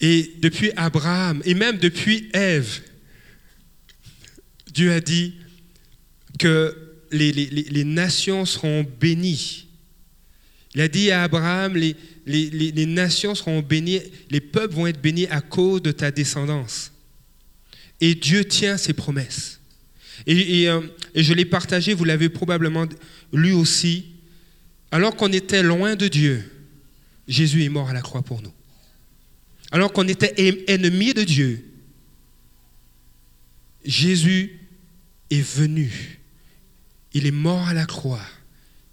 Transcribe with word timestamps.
Et 0.00 0.32
depuis 0.38 0.70
Abraham, 0.76 1.42
et 1.44 1.54
même 1.54 1.78
depuis 1.78 2.30
Ève, 2.32 2.80
Dieu 4.72 4.92
a 4.92 5.00
dit 5.00 5.34
que 6.38 6.74
les, 7.12 7.84
nations 7.84 8.46
seront 8.46 8.86
bénies. 9.00 9.66
Il 10.74 10.80
a 10.80 10.88
dit 10.88 11.10
à 11.10 11.24
Abraham, 11.24 11.76
les, 11.76 12.86
nations 12.86 13.34
seront 13.34 13.60
bénies, 13.60 14.00
les 14.30 14.40
peuples 14.40 14.74
vont 14.74 14.86
être 14.86 15.00
bénis 15.00 15.26
à 15.26 15.40
cause 15.40 15.82
de 15.82 15.92
ta 15.92 16.10
descendance. 16.10 16.92
Et 18.00 18.14
Dieu 18.14 18.44
tient 18.44 18.76
ses 18.76 18.94
promesses. 18.94 19.60
Et, 20.26 20.68
euh, 20.68 20.80
je 21.14 21.34
l'ai 21.34 21.44
partagé, 21.44 21.92
vous 21.92 22.04
l'avez 22.04 22.28
probablement 22.28 22.86
lu 23.32 23.52
aussi. 23.52 24.06
Alors 24.90 25.16
qu'on 25.16 25.32
était 25.32 25.62
loin 25.62 25.96
de 25.96 26.08
Dieu, 26.08 26.50
Jésus 27.28 27.64
est 27.64 27.68
mort 27.68 27.88
à 27.88 27.92
la 27.92 28.00
croix 28.00 28.22
pour 28.22 28.40
nous. 28.42 28.52
Alors 29.70 29.92
qu'on 29.92 30.08
était 30.08 30.34
ennemi 30.68 31.14
de 31.14 31.22
Dieu, 31.22 31.64
Jésus 33.84 34.58
est 35.30 35.40
venu. 35.40 36.20
Il 37.12 37.26
est 37.26 37.32
mort 37.32 37.68
à 37.68 37.74
la 37.74 37.86
croix 37.86 38.24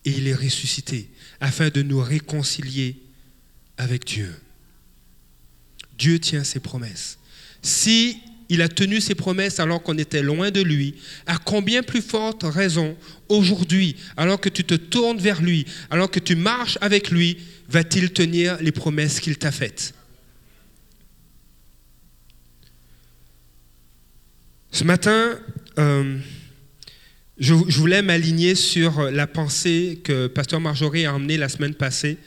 et 0.06 0.12
il 0.12 0.28
est 0.28 0.36
ressuscité 0.36 1.10
afin 1.40 1.70
de 1.70 1.82
nous 1.82 2.02
réconcilier 2.02 2.98
avec 3.78 4.06
Dieu. 4.06 4.34
Dieu 5.98 6.20
tient 6.20 6.44
ses 6.44 6.60
promesses. 6.60 7.18
Si 7.62 8.18
il 8.50 8.62
a 8.62 8.70
tenu 8.70 9.02
ses 9.02 9.16
promesses 9.16 9.60
alors 9.60 9.84
qu'on 9.84 9.98
était 9.98 10.22
loin 10.22 10.52
de 10.52 10.62
lui, 10.62 10.96
à 11.26 11.38
combien 11.38 11.84
plus 11.84 12.02
forte 12.02 12.44
raison 12.44 12.96
aujourd'hui, 13.30 13.96
alors 14.16 14.40
que 14.40 14.50
tu 14.50 14.64
te 14.64 14.76
tournes 14.76 15.20
vers 15.20 15.42
lui, 15.42 15.66
alors 15.90 16.10
que 16.10 16.20
tu 16.20 16.36
marches 16.36 16.78
avec 16.82 17.12
lui, 17.12 17.38
va-t-il 17.68 18.12
tenir 18.14 18.58
les 18.62 18.72
promesses 18.72 19.20
qu'il 19.20 19.38
t'a 19.38 19.52
faites? 19.52 19.94
Ce 24.72 24.84
matin, 24.84 25.40
euh, 25.80 26.18
je, 27.38 27.54
voulais 27.54 28.02
m'aligner 28.02 28.56
sur 28.56 29.10
la 29.12 29.28
pensée 29.28 30.00
que 30.04 30.28
Pasteur 30.28 30.60
Marjorie 30.60 31.06
a 31.06 31.14
emmenée 31.14 31.38
la 31.38 31.50
semaine 31.50 31.74
passée. 31.74 32.18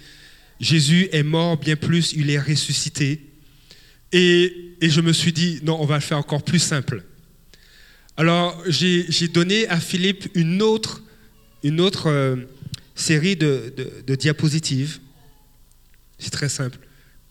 Jésus 0.58 1.08
est 1.12 1.22
mort 1.22 1.58
bien 1.58 1.76
plus, 1.76 2.12
il 2.12 2.30
est 2.30 2.40
ressuscité. 2.40 3.20
Et, 4.12 4.76
je 4.82 5.00
me 5.00 5.12
suis 5.12 5.32
dit, 5.32 5.60
non, 5.62 5.80
on 5.80 5.84
va 5.84 5.96
le 5.96 6.00
faire 6.00 6.18
encore 6.18 6.42
plus 6.42 6.58
simple. 6.58 7.04
Alors, 8.16 8.60
j'ai 8.66 9.28
donné 9.28 9.68
à 9.68 9.78
Philippe 9.78 10.28
une 10.34 10.62
autre, 10.62 11.02
une 11.62 11.80
autre 11.80 12.08
euh, 12.08 12.36
série 12.94 13.36
de, 13.36 13.74
de 14.06 14.14
diapositives. 14.14 14.98
C'est 16.18 16.30
très 16.30 16.48
simple. 16.48 16.78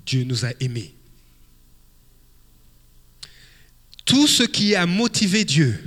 Dieu 0.06 0.24
nous 0.24 0.46
a 0.46 0.52
aimés. 0.60 0.94
Tout 4.10 4.26
ce 4.26 4.42
qui 4.42 4.74
a 4.74 4.88
motivé 4.88 5.46
Dieu, 5.46 5.80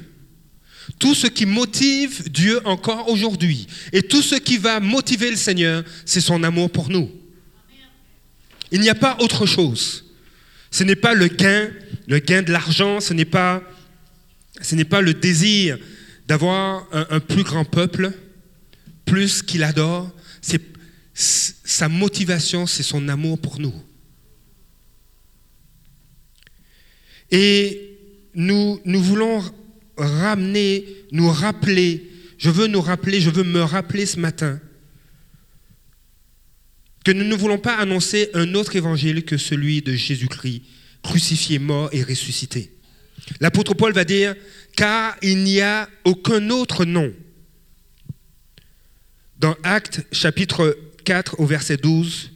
tout 1.01 1.13
ce 1.13 1.27
qui 1.27 1.45
motive 1.45 2.31
Dieu 2.31 2.61
encore 2.65 3.09
aujourd'hui, 3.09 3.67
et 3.93 4.01
tout 4.01 4.23
ce 4.23 4.37
qui 4.37 4.59
va 4.59 4.79
motiver 4.79 5.29
le 5.29 5.37
Seigneur, 5.37 5.83
c'est 6.07 6.21
son 6.21 6.45
amour 6.45 6.71
pour 6.71 6.89
nous. 6.89 7.11
Il 8.71 8.81
n'y 8.81 8.89
a 8.89 8.95
pas 8.95 9.17
autre 9.19 9.45
chose. 9.45 10.05
Ce 10.71 10.85
n'est 10.85 10.95
pas 10.95 11.15
le 11.15 11.27
gain, 11.27 11.69
le 12.07 12.21
gain 12.21 12.43
de 12.43 12.53
l'argent, 12.53 13.01
ce 13.01 13.13
n'est 13.13 13.25
pas, 13.25 13.61
le 14.61 15.13
désir 15.15 15.77
d'avoir 16.29 16.87
un, 16.93 17.19
plus 17.19 17.43
grand 17.43 17.65
peuple, 17.65 18.13
plus 19.05 19.43
qu'il 19.43 19.65
adore. 19.65 20.09
C'est 20.41 20.63
sa 21.13 21.89
motivation, 21.89 22.69
c'est 22.69 22.85
son 22.85 23.09
amour 23.09 23.41
pour 23.41 23.59
nous. 23.59 23.75
Et 27.33 27.92
nous, 28.35 28.81
nous 28.85 29.03
voulons 29.03 29.43
ramener, 29.97 30.85
nous 31.11 31.31
rappeler, 31.31 32.11
je 32.39 32.51
veux 32.51 32.67
nous 32.67 32.81
rappeler, 32.81 33.21
je 33.21 33.31
veux 33.31 33.45
me 33.45 33.63
rappeler 33.63 34.07
ce 34.07 34.19
matin 34.19 34.61
que 37.05 37.11
nous 37.11 37.25
ne 37.25 37.35
voulons 37.35 37.59
pas 37.59 37.77
annoncer 37.77 38.31
un 38.35 38.55
autre 38.55 38.77
évangile 38.77 39.25
que 39.25 39.37
celui 39.37 39.83
de 39.83 39.95
Jésus-Christ, 39.95 40.63
crucifié, 41.03 41.59
mort 41.59 41.89
et 41.93 42.03
ressuscité. 42.03 42.73
L'apôtre 43.41 43.75
Paul 43.75 43.93
va 43.93 44.05
dire, 44.05 44.35
car 44.77 45.17
il 45.23 45.39
n'y 45.39 45.61
a 45.61 45.89
aucun 46.05 46.51
autre 46.51 46.85
nom. 46.85 47.13
Dans 49.39 49.57
Actes 49.65 50.07
chapitre 50.13 50.79
4 51.05 51.41
au 51.41 51.47
verset 51.47 51.77
12, 51.77 52.31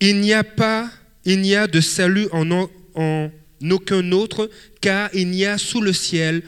il 0.00 0.20
n'y 0.20 0.32
a 0.32 0.44
pas, 0.44 0.90
il 1.24 1.40
n'y 1.40 1.56
a 1.56 1.66
de 1.66 1.80
salut 1.80 2.28
en, 2.30 2.68
en 2.94 3.30
aucun 3.70 4.12
autre, 4.12 4.50
car 4.80 5.10
il 5.14 5.28
n'y 5.28 5.44
a 5.44 5.58
sous 5.58 5.80
le 5.80 5.92
ciel 5.92 6.42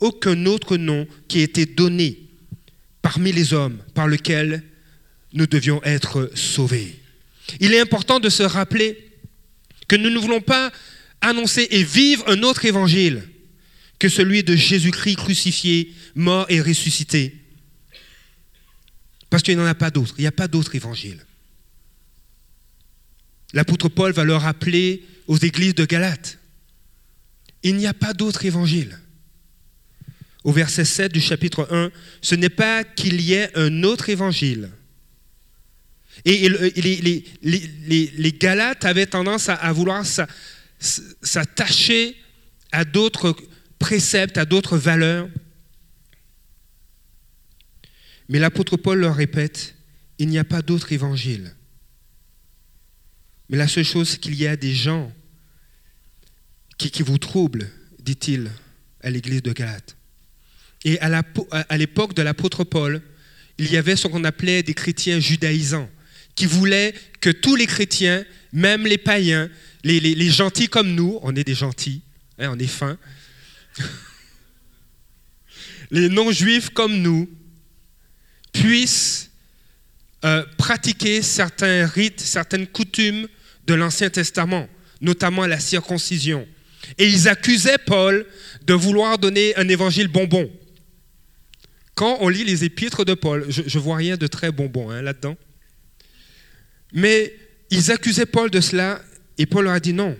aucun 0.00 0.46
autre 0.46 0.76
nom 0.76 1.06
qui 1.28 1.40
ait 1.40 1.44
été 1.44 1.66
donné 1.66 2.18
parmi 3.02 3.32
les 3.32 3.52
hommes 3.52 3.78
par 3.94 4.08
lequel 4.08 4.62
nous 5.32 5.46
devions 5.46 5.82
être 5.84 6.30
sauvés. 6.34 6.96
Il 7.60 7.72
est 7.72 7.80
important 7.80 8.20
de 8.20 8.28
se 8.28 8.42
rappeler 8.42 8.98
que 9.88 9.96
nous 9.96 10.10
ne 10.10 10.18
voulons 10.18 10.40
pas 10.40 10.72
annoncer 11.20 11.68
et 11.70 11.82
vivre 11.82 12.24
un 12.28 12.42
autre 12.42 12.64
évangile 12.64 13.22
que 13.98 14.08
celui 14.08 14.42
de 14.42 14.56
Jésus-Christ 14.56 15.16
crucifié, 15.16 15.94
mort 16.14 16.46
et 16.48 16.60
ressuscité. 16.60 17.34
Parce 19.30 19.42
qu'il 19.42 19.56
n'y 19.56 19.62
en 19.62 19.66
a 19.66 19.74
pas 19.74 19.90
d'autre. 19.90 20.14
Il 20.18 20.22
n'y 20.22 20.26
a 20.26 20.32
pas 20.32 20.48
d'autre 20.48 20.74
évangile. 20.74 21.24
L'apôtre 23.52 23.88
Paul 23.88 24.12
va 24.12 24.24
le 24.24 24.36
rappeler 24.36 25.02
aux 25.26 25.38
églises 25.38 25.74
de 25.74 25.84
Galate. 25.84 26.38
Il 27.66 27.74
n'y 27.74 27.88
a 27.88 27.94
pas 27.94 28.14
d'autre 28.14 28.44
évangile. 28.44 28.96
Au 30.44 30.52
verset 30.52 30.84
7 30.84 31.12
du 31.12 31.20
chapitre 31.20 31.66
1, 31.72 31.90
ce 32.22 32.36
n'est 32.36 32.48
pas 32.48 32.84
qu'il 32.84 33.20
y 33.20 33.32
ait 33.32 33.50
un 33.58 33.82
autre 33.82 34.08
évangile, 34.08 34.70
et 36.24 36.48
les, 37.42 38.32
Galates 38.38 38.84
avaient 38.84 39.06
tendance 39.06 39.48
à, 39.48 39.72
vouloir 39.72 40.04
s'attacher 40.78 42.16
à 42.70 42.84
d'autres 42.84 43.36
préceptes, 43.80 44.38
à 44.38 44.44
d'autres 44.44 44.78
valeurs. 44.78 45.28
Mais 48.28 48.38
l'apôtre 48.38 48.76
Paul 48.76 49.00
leur 49.00 49.16
répète, 49.16 49.74
il 50.18 50.28
n'y 50.28 50.38
a 50.38 50.44
pas 50.44 50.62
d'autre 50.62 50.92
évangile. 50.92 51.56
Mais 53.48 53.56
la 53.56 53.66
seule 53.66 53.84
chose, 53.84 54.10
c'est 54.10 54.20
qu'il 54.20 54.36
y 54.36 54.46
a 54.46 54.56
des 54.56 54.72
gens 54.72 55.12
qui, 56.78 57.02
vous 57.02 57.18
troublent, 57.18 57.68
dit-il 58.00 58.50
à 59.02 59.10
l'église 59.10 59.42
de 59.42 59.52
Galate. 59.52 59.96
Et 60.84 61.00
à 61.00 61.76
l'époque 61.76 62.14
de 62.14 62.22
l'apôtre 62.22 62.64
Paul, 62.64 63.02
il 63.58 63.70
y 63.70 63.76
avait 63.76 63.96
ce 63.96 64.08
qu'on 64.08 64.24
appelait 64.24 64.62
des 64.62 64.74
chrétiens 64.74 65.18
judaïsants 65.18 65.88
qui 66.34 66.46
voulait 66.46 66.94
que 67.20 67.30
tous 67.30 67.56
les 67.56 67.66
chrétiens, 67.66 68.24
même 68.52 68.86
les 68.86 68.98
païens, 68.98 69.48
les, 69.82 70.30
gentils 70.30 70.68
comme 70.68 70.94
nous, 70.94 71.18
on 71.22 71.34
est 71.34 71.44
des 71.44 71.54
gentils, 71.54 72.02
hein, 72.38 72.50
on 72.52 72.58
est 72.58 72.66
fins, 72.66 72.98
les 75.90 76.08
non-juifs 76.08 76.70
comme 76.70 76.98
nous, 76.98 77.28
puissent 78.52 79.30
euh, 80.24 80.44
pratiquer 80.58 81.22
certains 81.22 81.86
rites, 81.86 82.20
certaines 82.20 82.66
coutumes 82.66 83.28
de 83.66 83.74
l'Ancien 83.74 84.10
Testament, 84.10 84.68
notamment 85.00 85.46
la 85.46 85.58
circoncision. 85.58 86.46
Et 86.98 87.08
ils 87.08 87.28
accusaient 87.28 87.78
Paul 87.78 88.26
de 88.66 88.74
vouloir 88.74 89.18
donner 89.18 89.56
un 89.56 89.68
évangile 89.68 90.08
bonbon. 90.08 90.50
Quand 91.94 92.18
on 92.20 92.28
lit 92.28 92.44
les 92.44 92.64
épîtres 92.64 93.04
de 93.04 93.14
Paul, 93.14 93.46
je 93.48 93.62
ne 93.62 93.82
vois 93.82 93.96
rien 93.96 94.16
de 94.16 94.26
très 94.26 94.52
bonbon 94.52 94.90
hein, 94.90 95.02
là-dedans. 95.02 95.36
Mais 96.92 97.32
ils 97.70 97.90
accusaient 97.90 98.26
Paul 98.26 98.50
de 98.50 98.60
cela 98.60 99.02
et 99.38 99.46
Paul 99.46 99.64
leur 99.64 99.74
a 99.74 99.80
dit 99.80 99.92
non. 99.92 100.16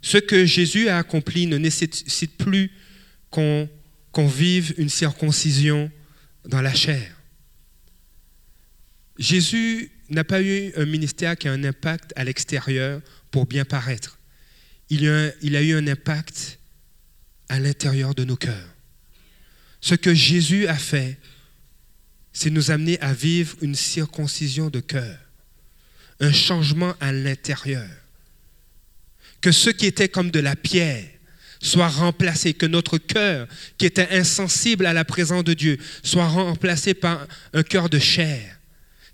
Ce 0.00 0.18
que 0.18 0.46
Jésus 0.46 0.88
a 0.88 0.98
accompli 0.98 1.46
ne 1.46 1.58
nécessite 1.58 2.36
plus 2.36 2.70
qu'on 3.30 3.68
vive 4.16 4.74
une 4.78 4.88
circoncision 4.88 5.90
dans 6.44 6.60
la 6.60 6.74
chair. 6.74 7.16
Jésus 9.18 9.90
n'a 10.08 10.24
pas 10.24 10.42
eu 10.42 10.72
un 10.76 10.84
ministère 10.84 11.36
qui 11.36 11.48
a 11.48 11.52
un 11.52 11.64
impact 11.64 12.12
à 12.16 12.24
l'extérieur 12.24 13.00
pour 13.30 13.46
bien 13.46 13.64
paraître. 13.64 14.18
Il 14.92 15.08
a, 15.08 15.58
a 15.58 15.62
eu 15.62 15.74
un 15.74 15.86
impact 15.86 16.58
à 17.48 17.58
l'intérieur 17.58 18.14
de 18.14 18.24
nos 18.24 18.36
cœurs. 18.36 18.68
Ce 19.80 19.94
que 19.94 20.12
Jésus 20.12 20.66
a 20.66 20.74
fait, 20.74 21.18
c'est 22.30 22.50
nous 22.50 22.70
amener 22.70 23.00
à 23.00 23.14
vivre 23.14 23.56
une 23.62 23.74
circoncision 23.74 24.68
de 24.68 24.80
cœur, 24.80 25.18
un 26.20 26.30
changement 26.30 26.94
à 27.00 27.10
l'intérieur. 27.10 27.88
Que 29.40 29.50
ce 29.50 29.70
qui 29.70 29.86
était 29.86 30.10
comme 30.10 30.30
de 30.30 30.40
la 30.40 30.56
pierre 30.56 31.08
soit 31.62 31.88
remplacé, 31.88 32.52
que 32.52 32.66
notre 32.66 32.98
cœur, 32.98 33.48
qui 33.78 33.86
était 33.86 34.10
insensible 34.10 34.84
à 34.84 34.92
la 34.92 35.06
présence 35.06 35.44
de 35.44 35.54
Dieu, 35.54 35.78
soit 36.02 36.28
remplacé 36.28 36.92
par 36.92 37.26
un 37.54 37.62
cœur 37.62 37.88
de 37.88 37.98
chair, 37.98 38.58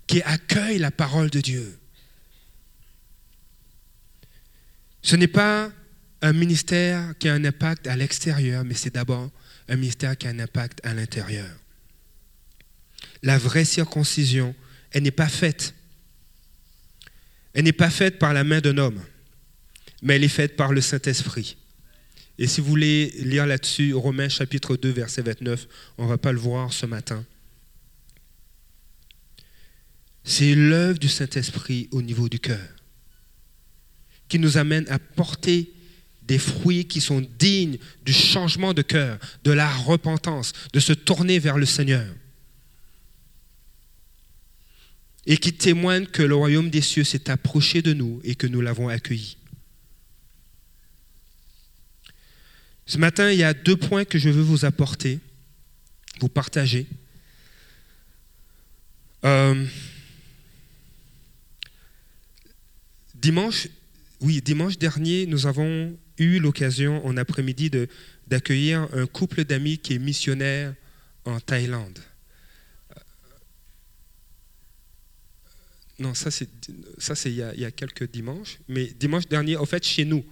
qui 0.07 0.21
accueille 0.23 0.79
la 0.79 0.91
parole 0.91 1.29
de 1.29 1.39
Dieu. 1.39 1.78
Ce 5.01 5.15
n'est 5.15 5.27
pas 5.27 5.71
un 6.21 6.33
ministère 6.33 7.17
qui 7.17 7.29
a 7.29 7.33
un 7.33 7.45
impact 7.45 7.87
à 7.87 7.95
l'extérieur, 7.95 8.63
mais 8.65 8.73
c'est 8.73 8.93
d'abord 8.93 9.29
un 9.67 9.75
ministère 9.75 10.17
qui 10.17 10.27
a 10.27 10.31
un 10.31 10.39
impact 10.39 10.79
à 10.83 10.93
l'intérieur. 10.93 11.49
La 13.23 13.37
vraie 13.37 13.65
circoncision, 13.65 14.55
elle 14.91 15.03
n'est 15.03 15.11
pas 15.11 15.29
faite. 15.29 15.73
Elle 17.53 17.65
n'est 17.65 17.71
pas 17.71 17.89
faite 17.89 18.19
par 18.19 18.33
la 18.33 18.43
main 18.43 18.59
d'un 18.59 18.77
homme, 18.77 19.01
mais 20.01 20.15
elle 20.15 20.23
est 20.23 20.27
faite 20.27 20.55
par 20.55 20.71
le 20.71 20.81
Saint-Esprit. 20.81 21.57
Et 22.37 22.47
si 22.47 22.61
vous 22.61 22.67
voulez 22.67 23.11
lire 23.19 23.45
là-dessus, 23.45 23.93
Romains 23.93 24.29
chapitre 24.29 24.77
2, 24.77 24.89
verset 24.91 25.21
29, 25.21 25.67
on 25.97 26.05
ne 26.05 26.09
va 26.09 26.17
pas 26.17 26.31
le 26.31 26.39
voir 26.39 26.71
ce 26.71 26.85
matin. 26.85 27.25
C'est 30.23 30.55
l'œuvre 30.55 30.99
du 30.99 31.09
Saint-Esprit 31.09 31.89
au 31.91 32.01
niveau 32.01 32.29
du 32.29 32.39
cœur 32.39 32.78
qui 34.29 34.39
nous 34.39 34.57
amène 34.57 34.87
à 34.87 34.99
porter 34.99 35.71
des 36.21 36.37
fruits 36.37 36.85
qui 36.85 37.01
sont 37.01 37.27
dignes 37.39 37.79
du 38.05 38.13
changement 38.13 38.75
de 38.75 38.83
cœur, 38.83 39.17
de 39.43 39.51
la 39.51 39.67
repentance, 39.67 40.53
de 40.71 40.79
se 40.79 40.93
tourner 40.93 41.39
vers 41.39 41.57
le 41.57 41.65
Seigneur. 41.65 42.05
Et 45.25 45.37
qui 45.37 45.53
témoignent 45.53 46.05
que 46.05 46.21
le 46.21 46.35
royaume 46.35 46.69
des 46.69 46.81
cieux 46.81 47.03
s'est 47.03 47.29
approché 47.31 47.81
de 47.81 47.93
nous 47.93 48.21
et 48.23 48.35
que 48.35 48.47
nous 48.47 48.61
l'avons 48.61 48.89
accueilli. 48.89 49.37
Ce 52.85 52.97
matin, 52.97 53.31
il 53.31 53.39
y 53.39 53.43
a 53.43 53.53
deux 53.53 53.77
points 53.77 54.05
que 54.05 54.19
je 54.19 54.29
veux 54.29 54.41
vous 54.41 54.65
apporter, 54.65 55.19
vous 56.19 56.29
partager. 56.29 56.85
Euh, 59.25 59.65
dimanche, 63.15 63.67
oui, 64.21 64.41
dimanche 64.41 64.77
dernier, 64.77 65.25
nous 65.25 65.47
avons 65.47 65.97
eu 66.17 66.39
l'occasion 66.39 67.05
en 67.05 67.15
après-midi 67.15 67.71
d'accueillir 68.27 68.87
un 68.93 69.05
couple 69.05 69.45
d'amis 69.45 69.77
qui 69.77 69.93
est 69.93 69.99
missionnaire 69.99 70.75
en 71.23 71.39
Thaïlande. 71.39 71.99
Euh, 72.91 72.99
non, 75.99 76.13
ça 76.13 76.31
c'est 76.31 76.49
ça 76.97 77.15
c'est 77.15 77.31
il, 77.31 77.37
y 77.37 77.65
a 77.65 77.71
quelques 77.71 78.11
dimanches, 78.11 78.59
mais 78.67 78.87
dimanche 78.87 79.27
dernier, 79.27 79.55
en 79.55 79.65
fait, 79.65 79.85
chez 79.85 80.03
nous, 80.03 80.25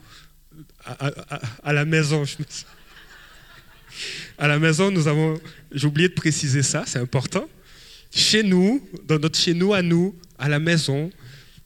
à, 0.83 1.71
la 1.71 1.85
maison, 1.85 2.23
à 4.37 4.47
la 4.47 4.59
maison, 4.59 4.91
nous 4.91 5.07
avons, 5.07 5.39
j'ai 5.71 5.87
oublié 5.87 6.09
de 6.09 6.13
préciser 6.13 6.63
ça, 6.63 6.83
c'est 6.85 6.99
important. 6.99 7.47
Chez 8.11 8.43
nous, 8.43 8.85
dans 9.05 9.19
notre 9.19 9.37
chez 9.37 9.53
nous 9.53 9.73
à 9.73 9.81
nous, 9.81 10.15
à 10.37 10.49
la 10.49 10.59
maison, 10.59 11.09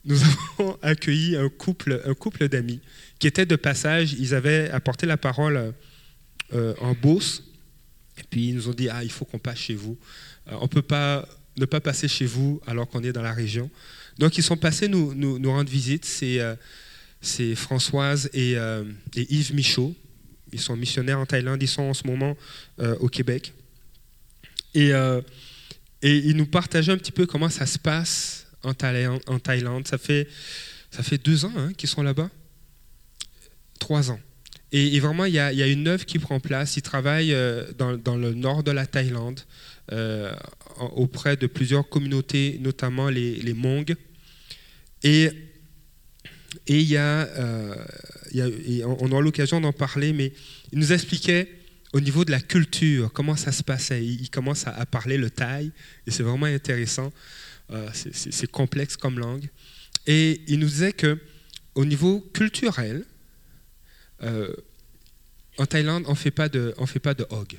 nous 0.05 0.19
avons 0.23 0.77
accueilli 0.81 1.35
un 1.35 1.49
couple, 1.49 2.01
un 2.05 2.13
couple 2.13 2.47
d'amis 2.47 2.79
qui 3.19 3.27
étaient 3.27 3.45
de 3.45 3.55
passage. 3.55 4.13
Ils 4.13 4.33
avaient 4.33 4.69
apporté 4.71 5.05
la 5.05 5.17
parole 5.17 5.73
euh, 6.53 6.73
en 6.79 6.93
Beauce. 6.93 7.43
Et 8.17 8.23
puis 8.29 8.49
ils 8.49 8.55
nous 8.55 8.69
ont 8.69 8.73
dit 8.73 8.89
Ah, 8.89 9.03
il 9.03 9.11
faut 9.11 9.25
qu'on 9.25 9.39
passe 9.39 9.59
chez 9.59 9.75
vous. 9.75 9.97
Euh, 10.47 10.55
on 10.59 10.63
ne 10.63 10.67
peut 10.67 10.81
pas 10.81 11.27
ne 11.57 11.65
pas 11.65 11.81
passer 11.81 12.07
chez 12.07 12.25
vous 12.25 12.61
alors 12.65 12.87
qu'on 12.87 13.03
est 13.03 13.11
dans 13.11 13.21
la 13.21 13.33
région. 13.33 13.69
Donc 14.17 14.37
ils 14.37 14.43
sont 14.43 14.57
passés 14.57 14.87
nous, 14.87 15.51
rendre 15.51 15.69
visite. 15.69 16.05
C'est 16.05 16.39
euh, 16.39 17.55
Françoise 17.55 18.29
et, 18.33 18.53
et, 18.53 19.33
Yves 19.33 19.53
Michaud. 19.53 19.93
Ils 20.53 20.59
sont 20.59 20.75
missionnaires 20.75 21.19
en 21.19 21.25
Thaïlande. 21.25 21.61
Ils 21.61 21.67
sont 21.67 21.83
en 21.83 21.93
ce 21.93 22.07
moment 22.07 22.35
au 22.99 23.07
Québec. 23.07 23.53
Et, 24.73 24.89
et 24.89 26.17
ils 26.17 26.35
nous 26.35 26.45
partageaient 26.45 26.91
un 26.91 26.97
petit 26.97 27.11
peu 27.11 27.25
comment 27.25 27.49
ça 27.49 27.65
se 27.65 27.77
passe 27.77 28.40
en 28.63 28.73
Thaïlande. 28.73 29.87
Ça 29.87 29.97
fait, 29.97 30.27
ça 30.91 31.03
fait 31.03 31.17
deux 31.17 31.45
ans 31.45 31.53
hein, 31.55 31.71
qu'ils 31.73 31.89
sont 31.89 32.03
là-bas. 32.03 32.29
Trois 33.79 34.11
ans. 34.11 34.19
Et, 34.73 34.99
vraiment, 35.01 35.25
il 35.25 35.33
y, 35.33 35.39
a, 35.39 35.67
une 35.67 35.87
œuvre 35.87 36.05
qui 36.05 36.17
prend 36.17 36.39
place. 36.39 36.77
Ils 36.77 36.81
travaillent 36.81 37.33
euh, 37.33 37.65
dans, 37.77 38.15
le 38.15 38.33
nord 38.33 38.63
de 38.63 38.71
la 38.71 38.85
Thaïlande, 38.85 39.41
euh, 39.91 40.33
auprès 40.79 41.35
de 41.35 41.45
plusieurs 41.47 41.89
communautés, 41.89 42.57
notamment 42.61 43.09
les, 43.09 43.35
les. 43.35 43.55
Et, 45.03 45.29
et, 46.67 46.81
y 46.81 46.95
a, 46.95 47.27
euh, 47.27 47.75
on 48.99 49.11
a 49.11 49.19
l'occasion 49.19 49.59
d'en 49.59 49.73
parler, 49.73 50.13
mais 50.13 50.31
il 50.71 50.79
nous 50.79 50.93
expliquait 50.93 51.49
au 51.91 51.99
niveau 51.99 52.23
de 52.23 52.31
la 52.31 52.39
culture, 52.39 53.11
comment 53.11 53.35
ça 53.35 53.51
se 53.51 53.63
passait. 53.63 54.05
Il, 54.05 54.29
commence 54.29 54.65
à 54.67 54.85
parler 54.85 55.17
le 55.17 55.29
thaï, 55.29 55.71
et 56.07 56.11
c'est 56.11 56.23
vraiment 56.23 56.45
intéressant. 56.45 57.11
Euh, 57.71 57.89
c'est 57.93 58.51
complexe 58.51 58.97
comme 58.97 59.19
langue. 59.19 59.47
Et 60.07 60.41
il 60.47 60.59
nous 60.59 60.67
disait 60.67 60.93
que 60.93 61.19
au 61.75 61.85
niveau 61.85 62.19
culturel, 62.33 63.05
euh, 64.23 64.53
en 65.57 65.65
Thaïlande, 65.65 66.03
on 66.07 66.15
fait 66.15 66.31
pas 66.31 66.49
de, 66.49 66.73
on 66.77 66.85
fait 66.85 66.99
pas 66.99 67.13
de 67.13 67.25
hog. 67.29 67.57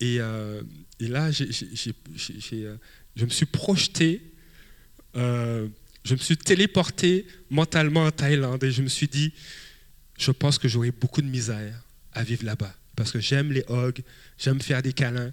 Et, 0.00 0.20
euh, 0.20 0.62
et 1.00 1.08
là, 1.08 1.30
je 1.30 1.44
me 3.24 3.30
suis 3.30 3.46
projeté, 3.46 4.22
je 5.14 6.12
me 6.12 6.18
suis 6.18 6.36
téléporté 6.36 7.26
mentalement 7.50 8.04
en 8.04 8.10
Thaïlande 8.10 8.62
et 8.64 8.70
je 8.70 8.82
me 8.82 8.88
suis 8.88 9.08
dit, 9.08 9.32
je 10.18 10.30
pense 10.30 10.58
que 10.58 10.68
j'aurai 10.68 10.90
beaucoup 10.90 11.20
de 11.20 11.26
misère 11.26 11.82
à 12.12 12.22
vivre 12.22 12.44
là-bas 12.44 12.74
parce 12.96 13.12
que 13.12 13.20
j'aime 13.20 13.52
les 13.52 13.64
hogs, 13.68 14.02
j'aime 14.38 14.60
faire 14.60 14.82
des 14.82 14.92
câlins. 14.92 15.32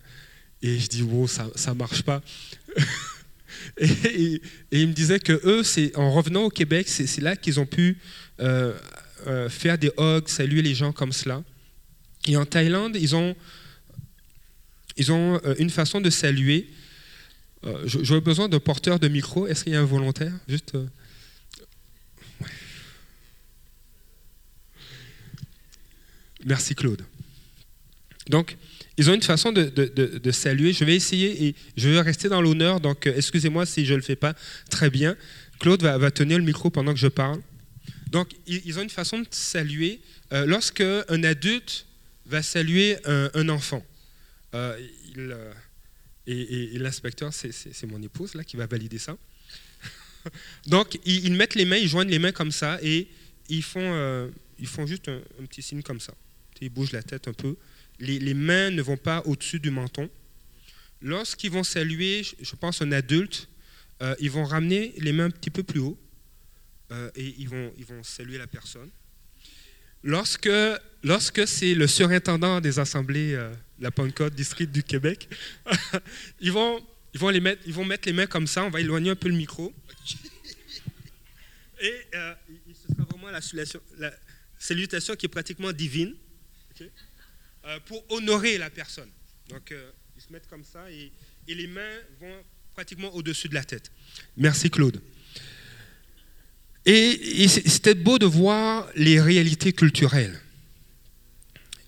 Et 0.66 0.80
je 0.80 0.88
dis, 0.88 1.04
wow, 1.04 1.28
ça 1.28 1.46
ne 1.68 1.74
marche 1.74 2.02
pas. 2.02 2.24
et, 3.78 4.42
il 4.72 4.88
me 4.88 4.94
disait 4.94 5.20
que 5.20 5.34
eux, 5.44 5.62
en 5.96 6.12
revenant 6.12 6.42
au 6.42 6.50
Québec, 6.50 6.90
c'est 6.90 7.22
là 7.22 7.36
qu'ils 7.36 7.60
ont 7.60 7.68
pu 7.68 8.00
euh, 8.40 8.74
euh, 9.28 9.48
faire 9.48 9.78
des 9.78 9.92
hugs, 10.00 10.28
saluer 10.28 10.64
les 10.64 10.74
gens 10.74 10.92
comme 10.92 11.14
cela. 11.14 11.44
Et 12.26 12.36
en 12.36 12.48
Thaïlande, 12.48 12.98
ils 13.00 13.16
ont, 13.16 13.36
ils 14.98 15.12
ont 15.12 15.40
euh, 15.46 15.54
une 15.60 15.70
façon 15.70 16.02
de 16.02 16.10
saluer. 16.10 16.68
J'aurais 17.86 18.22
besoin 18.22 18.50
d'un 18.50 18.60
porteur 18.60 19.00
de 19.00 19.08
micro. 19.08 19.46
Est-ce 19.46 19.64
qu'il 19.64 19.74
y 19.74 19.76
a 19.76 19.82
un 19.82 19.86
volontaire? 19.86 20.34
Juste. 20.48 20.78
Merci 26.44 26.74
Claude. 26.74 27.04
Donc, 28.30 28.58
ils 28.98 29.10
ont 29.10 29.14
une 29.14 29.24
façon 29.24 29.52
de, 29.52 30.32
saluer. 30.32 30.74
Je 30.74 30.86
vais 30.86 30.96
essayer 30.96 31.46
et 31.46 31.56
je 31.76 31.90
vais 31.90 32.02
rester 32.02 32.30
dans 32.30 32.42
l'honneur, 32.42 32.80
donc 32.80 33.08
euh, 33.08 33.14
excusez-moi 33.16 33.66
si 33.66 33.86
je 33.86 33.92
ne 33.92 33.98
le 33.98 34.04
fais 34.04 34.16
pas 34.16 34.34
très 34.70 34.90
bien. 34.90 35.18
Claude 35.60 35.82
va, 35.82 36.12
tenir 36.12 36.38
le 36.38 36.44
micro 36.44 36.70
pendant 36.70 36.94
que 36.94 37.00
je 37.00 37.08
parle. 37.08 37.42
Donc, 38.12 38.30
ils 38.46 38.78
ont 38.80 38.82
une 38.82 38.90
façon 38.90 39.20
de 39.20 39.28
saluer. 39.32 40.00
Euh, 40.32 40.46
lorsque 40.46 40.82
un 40.82 41.24
adulte 41.24 41.86
va 42.25 42.42
saluer 42.42 42.98
un, 43.06 43.50
enfant, 43.50 43.86
euh, 44.54 44.78
et, 46.28 46.78
l'inspecteur, 46.78 47.34
c'est 47.34 47.86
mon 47.88 48.02
épouse 48.02 48.34
là 48.36 48.44
qui 48.44 48.58
va 48.58 48.68
valider 48.68 48.98
ça. 48.98 49.18
Donc, 50.68 51.00
ils, 51.06 51.34
mettent 51.34 51.56
les 51.56 51.66
mains, 51.66 51.78
ils 51.78 51.88
joignent 51.88 52.10
les 52.10 52.20
mains 52.20 52.32
comme 52.32 52.52
ça 52.52 52.80
et 52.82 53.08
ils 53.50 53.64
font, 53.64 54.32
ils 54.60 54.68
font 54.68 54.86
juste 54.86 55.10
un 55.10 55.46
petit 55.46 55.62
signe 55.62 55.82
comme 55.82 56.00
ça. 56.00 56.14
Ils 56.62 56.70
bougent 56.70 56.94
la 56.94 57.04
tête 57.04 57.28
un 57.28 57.34
peu 57.34 57.56
les, 58.00 58.34
mains 58.34 58.72
ne 58.72 58.82
vont 58.82 58.98
pas 58.98 59.22
au-dessus 59.25 59.60
du 59.60 59.72
menton. 59.72 60.10
Lorsqu'ils 61.02 61.52
vont 61.52 61.64
saluer, 61.64 62.24
je 62.42 62.56
pense, 62.56 62.82
un 62.82 62.92
adulte, 62.92 63.48
euh, 64.02 64.16
ils 64.20 64.32
vont 64.32 64.44
ramener 64.44 64.94
les 64.98 65.14
mains 65.14 65.25
un 65.25 65.30
petit 65.30 65.50
peu 65.50 65.64
plus 65.64 65.80
haut 65.80 65.98
euh, 66.92 67.10
et 67.16 67.36
ils 67.38 67.48
vont, 67.48 67.72
ils 67.78 67.86
vont 67.86 68.04
saluer 68.04 68.38
la 68.38 68.48
personne. 68.48 68.90
Lorsque, 70.04 70.50
lorsque 71.04 71.48
c'est 71.48 71.74
le 71.74 71.88
surintendant 71.88 72.62
des 72.62 72.80
assemblées 72.80 73.34
euh, 73.34 73.54
la 73.80 73.92
Pentecôte 73.92 74.36
district 74.36 74.72
du 74.72 74.84
Québec, 74.84 75.30
ils, 76.40 76.52
vont, 76.52 76.86
ils, 77.14 77.20
vont 77.20 77.30
les 77.30 77.40
mettre, 77.40 77.62
ils 77.66 77.74
vont 77.74 77.86
mettre 77.86 78.08
les 78.08 78.14
mains 78.14 78.28
comme 78.28 78.48
ça, 78.48 78.64
on 78.64 78.70
va 78.70 78.82
éloigner 78.82 79.12
un 79.12 79.16
peu 79.16 79.30
le 79.30 79.36
micro. 79.36 79.74
Et 81.82 81.94
ce 82.12 82.94
sera 82.94 83.04
vraiment 83.04 83.30
la, 83.30 83.40
la, 83.98 84.14
salutation 84.58 85.16
qui 85.16 85.25
est 85.25 85.30
pratiquement 85.30 85.72
divine. 85.72 86.16
Euh, 87.67 87.79
pour 87.86 88.03
honorer 88.12 88.60
la 88.60 88.69
personne. 88.69 89.10
Donc, 89.50 89.72
euh, 89.72 89.89
ils 90.15 90.22
se 90.22 90.31
mettent 90.31 90.48
comme 90.48 90.63
ça 90.63 90.86
et, 90.91 91.12
les 91.48 91.65
mains 91.65 91.98
vont 92.19 92.43
pratiquement 92.74 93.12
au-dessus 93.15 93.50
de 93.50 93.55
la 93.55 93.63
tête. 93.63 93.91
Merci 94.38 94.69
Claude. 94.69 95.01
Et, 96.86 97.48
c'était 97.48 97.95
beau 97.95 98.19
de 98.19 98.27
voir 98.27 98.88
les 98.95 99.19
réalités 99.19 99.74
culturelles. 99.74 100.39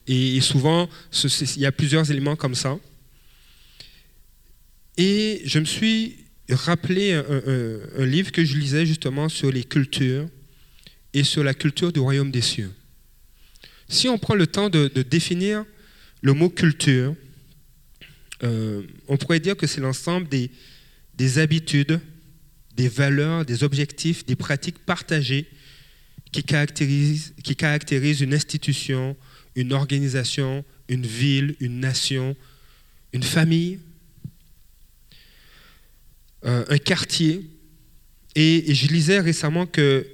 Et, 0.07 0.41
souvent, 0.41 0.89
il 1.13 1.59
y 1.59 1.65
a 1.67 1.71
plusieurs 1.71 2.09
éléments 2.09 2.35
comme 2.35 2.55
ça. 2.55 2.79
Et 4.97 5.43
je 5.45 5.59
me 5.59 5.65
suis 5.65 6.25
rappelé 6.49 7.13
un, 7.13 8.05
livre 8.05 8.31
que 8.31 8.43
je 8.43 8.57
lisais 8.57 8.87
justement 8.87 9.29
sur 9.29 9.51
les 9.51 9.63
cultures 9.63 10.27
et 11.13 11.23
sur 11.23 11.43
la 11.43 11.53
culture 11.53 11.93
du 11.93 11.99
royaume 11.99 12.31
des 12.31 12.41
cieux. 12.41 12.71
Si 13.89 14.09
on 14.09 14.17
prend 14.17 14.35
le 14.35 14.47
temps 14.47 14.69
de, 14.69 14.87
définir 14.87 15.65
le 16.21 16.33
mot 16.33 16.49
culture, 16.49 17.15
euh, 18.43 18.83
on 19.07 19.17
pourrait 19.17 19.39
dire 19.39 19.55
que 19.55 19.67
c'est 19.67 19.81
l'ensemble 19.81 20.27
des, 20.27 20.51
des, 21.15 21.39
habitudes, 21.39 21.99
des 22.75 22.87
valeurs, 22.89 23.45
des 23.45 23.63
objectifs, 23.63 24.25
des 24.25 24.35
pratiques 24.35 24.79
partagées 24.79 25.47
qui 26.31 26.43
caractérise, 26.43 27.33
qui 27.43 27.55
caractérise 27.55 28.21
une 28.21 28.33
institution, 28.33 29.15
une 29.55 29.73
organisation, 29.73 30.63
une 30.89 31.05
ville, 31.05 31.55
une 31.59 31.79
nation, 31.79 32.35
une 33.13 33.23
famille, 33.23 33.79
euh, 36.45 36.65
un 36.69 36.77
quartier. 36.77 37.49
Et, 38.35 38.73
je 38.73 38.87
lisais 38.87 39.19
récemment 39.19 39.65
que 39.65 40.05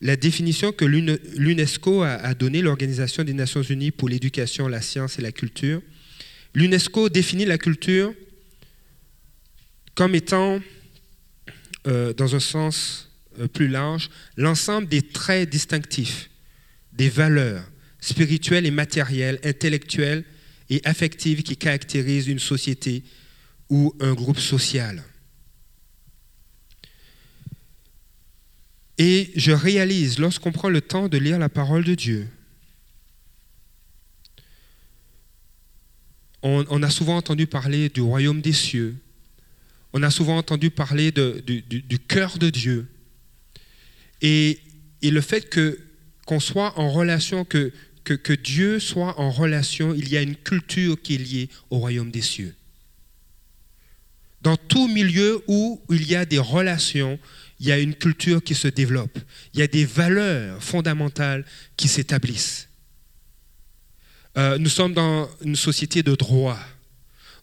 la 0.00 0.16
définition 0.16 0.72
que 0.72 0.84
l'UNESCO 0.84 2.02
a, 2.02 2.34
donnée, 2.34 2.62
l'Organisation 2.62 3.22
des 3.22 3.34
Nations 3.34 3.62
Unies 3.62 3.90
pour 3.90 4.08
l'éducation, 4.08 4.66
la 4.66 4.80
science 4.80 5.18
et 5.18 5.22
la 5.22 5.32
culture, 5.32 5.82
l'UNESCO 6.54 7.08
définit 7.10 7.44
la 7.44 7.58
culture 7.58 8.14
comme 9.94 10.14
étant, 10.14 10.60
euh, 11.86 12.14
dans 12.14 12.34
un 12.34 12.40
sens 12.40 13.10
euh, 13.38 13.48
plus 13.48 13.68
large, 13.68 14.08
l'ensemble 14.36 14.88
des 14.88 15.02
traits 15.02 15.50
distinctifs, 15.50 16.30
des 16.92 17.10
valeurs 17.10 17.64
spirituelles 18.00 18.64
et 18.64 18.70
matérielles, 18.70 19.38
intellectuelles 19.44 20.24
et 20.70 20.80
affectives 20.84 21.42
qui 21.42 21.56
caractérisent 21.56 22.28
une 22.28 22.38
société 22.38 23.02
ou 23.68 23.94
un 24.00 24.14
groupe 24.14 24.38
social. 24.38 25.04
Et 29.02 29.32
je 29.34 29.52
réalise, 29.52 30.18
lorsqu'on 30.18 30.52
prend 30.52 30.68
le 30.68 30.82
temps 30.82 31.08
de 31.08 31.16
lire 31.16 31.38
la 31.38 31.48
parole 31.48 31.84
de 31.84 31.94
Dieu, 31.94 32.28
on, 36.42 36.82
a 36.82 36.90
souvent 36.90 37.16
entendu 37.16 37.46
parler 37.46 37.88
du 37.88 38.02
royaume 38.02 38.42
des 38.42 38.52
cieux, 38.52 38.96
on 39.94 40.02
a 40.02 40.10
souvent 40.10 40.36
entendu 40.36 40.68
parler 40.68 41.12
du, 41.12 41.98
cœur 42.08 42.36
de 42.36 42.50
Dieu. 42.50 42.90
Et, 44.20 44.60
le 45.02 45.20
fait 45.22 45.48
que 45.48 45.80
qu'on 46.26 46.38
soit 46.38 46.78
en 46.78 46.90
relation, 46.90 47.46
que 47.46 48.32
Dieu 48.34 48.80
soit 48.80 49.18
en 49.18 49.30
relation, 49.30 49.94
il 49.94 50.10
y 50.10 50.18
a 50.18 50.20
une 50.20 50.36
culture 50.36 51.00
qui 51.00 51.14
est 51.14 51.18
liée 51.18 51.48
au 51.70 51.78
royaume 51.78 52.10
des 52.10 52.20
cieux. 52.20 52.54
Dans 54.42 54.58
tout 54.58 54.88
milieu 54.88 55.42
où 55.48 55.80
il 55.88 56.06
y 56.06 56.14
a 56.14 56.26
des 56.26 56.38
relations, 56.38 57.18
il 57.60 57.66
y 57.66 57.72
a 57.72 57.78
une 57.78 57.94
culture 57.94 58.42
qui 58.42 58.54
se 58.54 58.68
développe, 58.68 59.18
il 59.52 59.60
y 59.60 59.62
a 59.62 59.66
des 59.66 59.84
valeurs 59.84 60.62
fondamentales 60.64 61.44
qui 61.76 61.88
s'établissent. 61.88 62.68
Euh, 64.38 64.56
nous 64.56 64.70
sommes 64.70 64.94
dans 64.94 65.28
une 65.42 65.56
société 65.56 66.02
de 66.02 66.14
droit 66.14 66.58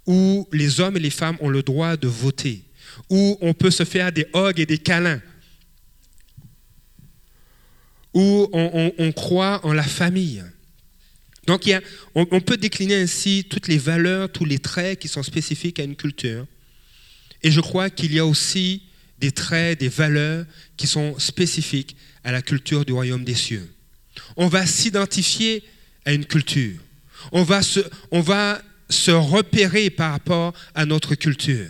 où 0.07 0.47
les 0.51 0.79
hommes 0.79 0.97
et 0.97 1.01
les 1.01 1.11
femmes 1.11 1.37
ont 1.39 1.49
le 1.49 1.61
droit 1.61 1.97
de 1.97 2.07
voter, 2.07 2.63
où 3.09 3.37
on 3.41 3.53
peut 3.53 3.69
se 3.69 3.83
faire 3.83 4.11
des 4.11 4.25
hugs 4.33 4.59
et 4.59 4.65
des 4.65 4.79
câlins, 4.79 5.21
où 8.13 8.49
on, 8.51 9.11
croit 9.11 9.63
en 9.63 9.73
la 9.73 9.83
famille. 9.83 10.43
Donc 11.45 11.69
on 12.15 12.41
peut 12.41 12.57
décliner 12.57 12.95
ainsi 12.95 13.45
toutes 13.47 13.67
les 13.67 13.77
valeurs, 13.77 14.31
tous 14.31 14.45
les 14.45 14.57
traits 14.57 14.97
qui 14.99 15.07
sont 15.07 15.21
spécifiques 15.21 15.79
à 15.79 15.83
une 15.83 15.95
culture. 15.95 16.47
Et 17.43 17.51
je 17.51 17.61
crois 17.61 17.91
qu'il 17.91 18.13
y 18.13 18.19
a 18.19 18.25
aussi 18.25 18.86
des 19.19 19.31
traits, 19.31 19.79
des 19.79 19.89
valeurs 19.89 20.45
qui 20.75 20.87
sont 20.87 21.17
spécifiques 21.19 21.95
à 22.23 22.31
la 22.31 22.41
culture 22.41 22.85
du 22.85 22.93
royaume 22.93 23.23
des 23.23 23.35
cieux. 23.35 23.67
On 24.35 24.47
va 24.47 24.65
s'identifier 24.65 25.63
à 26.05 26.13
une 26.13 26.25
culture. 26.25 26.79
On 27.31 27.43
va, 27.43 27.61
se, 27.61 29.11
repérer 29.11 29.89
par 29.89 30.11
rapport 30.11 30.53
à 30.75 30.85
notre 30.85 31.15
culture. 31.15 31.67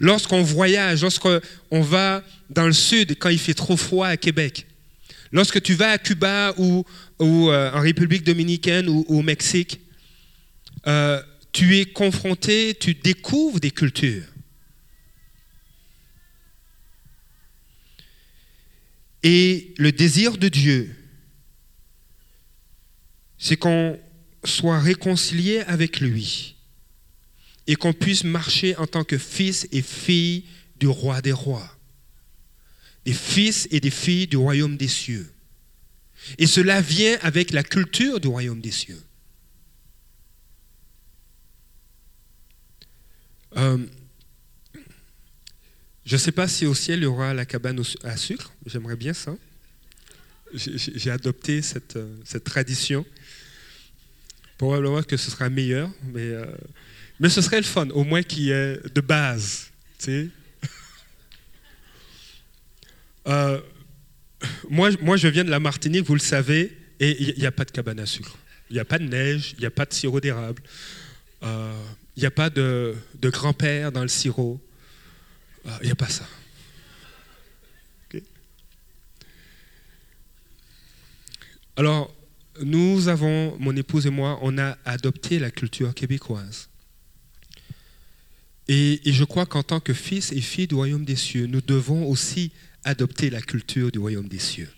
Lorsqu'on 0.00 0.42
voyage, 0.42 1.02
lorsqu'on 1.02 1.40
va 1.80 2.22
dans 2.50 2.66
le 2.66 2.72
sud 2.72 3.16
quand 3.18 3.28
il 3.28 3.38
fait 3.38 3.54
trop 3.54 3.76
froid 3.76 4.06
à 4.06 4.16
Québec, 4.16 4.66
lorsque 5.32 5.60
tu 5.60 5.74
vas 5.74 5.92
à 5.92 5.98
Cuba 5.98 6.54
ou, 6.56 6.84
ou 7.18 7.50
euh, 7.50 7.72
en 7.72 7.80
République 7.80 8.24
dominicaine 8.24 8.88
ou, 8.88 9.04
au 9.08 9.22
Mexique, 9.22 9.80
euh, 10.86 11.20
tu 11.52 11.76
es 11.78 11.84
confronté, 11.84 12.76
tu 12.78 12.94
découvres 12.94 13.60
des 13.60 13.70
cultures. 13.70 14.24
Et 19.22 19.74
le 19.78 19.90
désir 19.92 20.38
de 20.38 20.48
Dieu, 20.48 20.94
c'est 23.38 23.56
qu'on 23.56 23.98
soit 24.44 24.80
réconcilié 24.80 25.60
avec 25.60 26.00
lui 26.00 26.56
et 27.66 27.76
qu'on 27.76 27.92
puisse 27.92 28.24
marcher 28.24 28.76
en 28.76 28.86
tant 28.86 29.04
que 29.04 29.18
fils 29.18 29.68
et 29.72 29.82
filles 29.82 30.44
du 30.76 30.86
roi 30.86 31.20
des 31.20 31.32
rois, 31.32 31.76
des 33.04 33.12
fils 33.12 33.68
et 33.70 33.80
des 33.80 33.90
filles 33.90 34.26
du 34.26 34.36
royaume 34.36 34.76
des 34.76 34.88
cieux. 34.88 35.32
Et 36.38 36.46
cela 36.46 36.80
vient 36.80 37.18
avec 37.22 37.52
la 37.52 37.62
culture 37.62 38.20
du 38.20 38.28
royaume 38.28 38.60
des 38.60 38.70
cieux. 38.70 39.02
Euh, 43.56 43.78
je 46.08 46.14
ne 46.14 46.18
sais 46.18 46.32
pas 46.32 46.48
si 46.48 46.64
au 46.64 46.74
ciel 46.74 47.00
il 47.00 47.02
y 47.02 47.06
aura 47.06 47.34
la 47.34 47.44
cabane 47.44 47.82
à 48.02 48.16
sucre. 48.16 48.50
J'aimerais 48.64 48.96
bien 48.96 49.12
ça. 49.12 49.36
J'ai 50.54 51.10
adopté 51.10 51.60
cette, 51.60 51.96
euh, 51.96 52.16
cette, 52.24 52.44
tradition. 52.44 53.04
Probablement 54.56 55.02
que 55.02 55.18
ce 55.18 55.30
sera 55.30 55.50
meilleur, 55.50 55.90
mais, 56.14 56.22
euh, 56.22 56.46
ce 57.28 57.42
serait 57.42 57.58
le 57.58 57.64
fun, 57.64 57.90
au 57.90 58.04
moins 58.04 58.22
qui 58.22 58.50
est 58.50 58.80
de 58.92 59.00
base. 59.02 59.70
Euh, 63.26 63.60
moi, 64.70 65.16
je 65.18 65.28
viens 65.28 65.44
de 65.44 65.50
la 65.50 65.60
Martinique, 65.60 66.06
vous 66.06 66.14
le 66.14 66.20
savez, 66.20 66.74
et 66.98 67.22
il 67.22 67.38
n'y 67.38 67.44
a 67.44 67.52
pas 67.52 67.66
de 67.66 67.70
cabane 67.70 68.00
à 68.00 68.06
sucre. 68.06 68.38
Il 68.70 68.72
n'y 68.72 68.80
a 68.80 68.86
pas 68.86 68.98
de 68.98 69.04
neige, 69.04 69.52
il 69.58 69.60
n'y 69.60 69.66
a 69.66 69.70
pas 69.70 69.84
de 69.84 69.92
sirop 69.92 70.18
d'érable, 70.18 70.62
il 71.42 71.48
n'y 72.16 72.24
a 72.24 72.30
pas 72.30 72.48
de 72.48 72.96
grand-père 73.24 73.92
dans 73.92 74.00
le 74.00 74.08
sirop. 74.08 74.58
Il 75.68 75.72
ah, 75.74 75.84
n'y 75.84 75.90
a 75.90 75.94
pas 75.94 76.08
ça. 76.08 76.26
Alors, 81.76 82.12
nous 82.60 83.06
avons, 83.06 83.56
mon 83.60 83.76
épouse 83.76 84.06
et 84.06 84.10
moi, 84.10 84.38
on 84.42 84.58
a 84.58 84.76
adopté 84.84 85.38
la 85.38 85.52
culture 85.52 85.94
québécoise. 85.94 86.68
Et, 88.66 89.00
je 89.04 89.22
crois 89.22 89.46
qu'en 89.46 89.62
tant 89.62 89.78
que 89.78 89.92
fils 89.92 90.32
et 90.32 90.40
filles 90.40 90.66
du 90.66 90.74
royaume 90.74 91.04
des 91.04 91.14
cieux, 91.14 91.46
nous 91.46 91.60
devons 91.60 92.08
aussi 92.08 92.50
adopter 92.82 93.30
la 93.30 93.40
culture 93.40 93.92
du 93.92 94.00
royaume 94.00 94.26
des 94.26 94.40
cieux. 94.40 94.68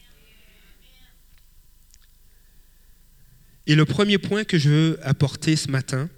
Et 3.67 3.75
le 3.75 3.87
premier 3.87 4.19
point 4.19 4.45
que 4.45 4.59
je 4.59 4.69
veux 4.69 5.01
apporter 5.03 5.57
ce 5.57 5.71
matin, 5.71 6.11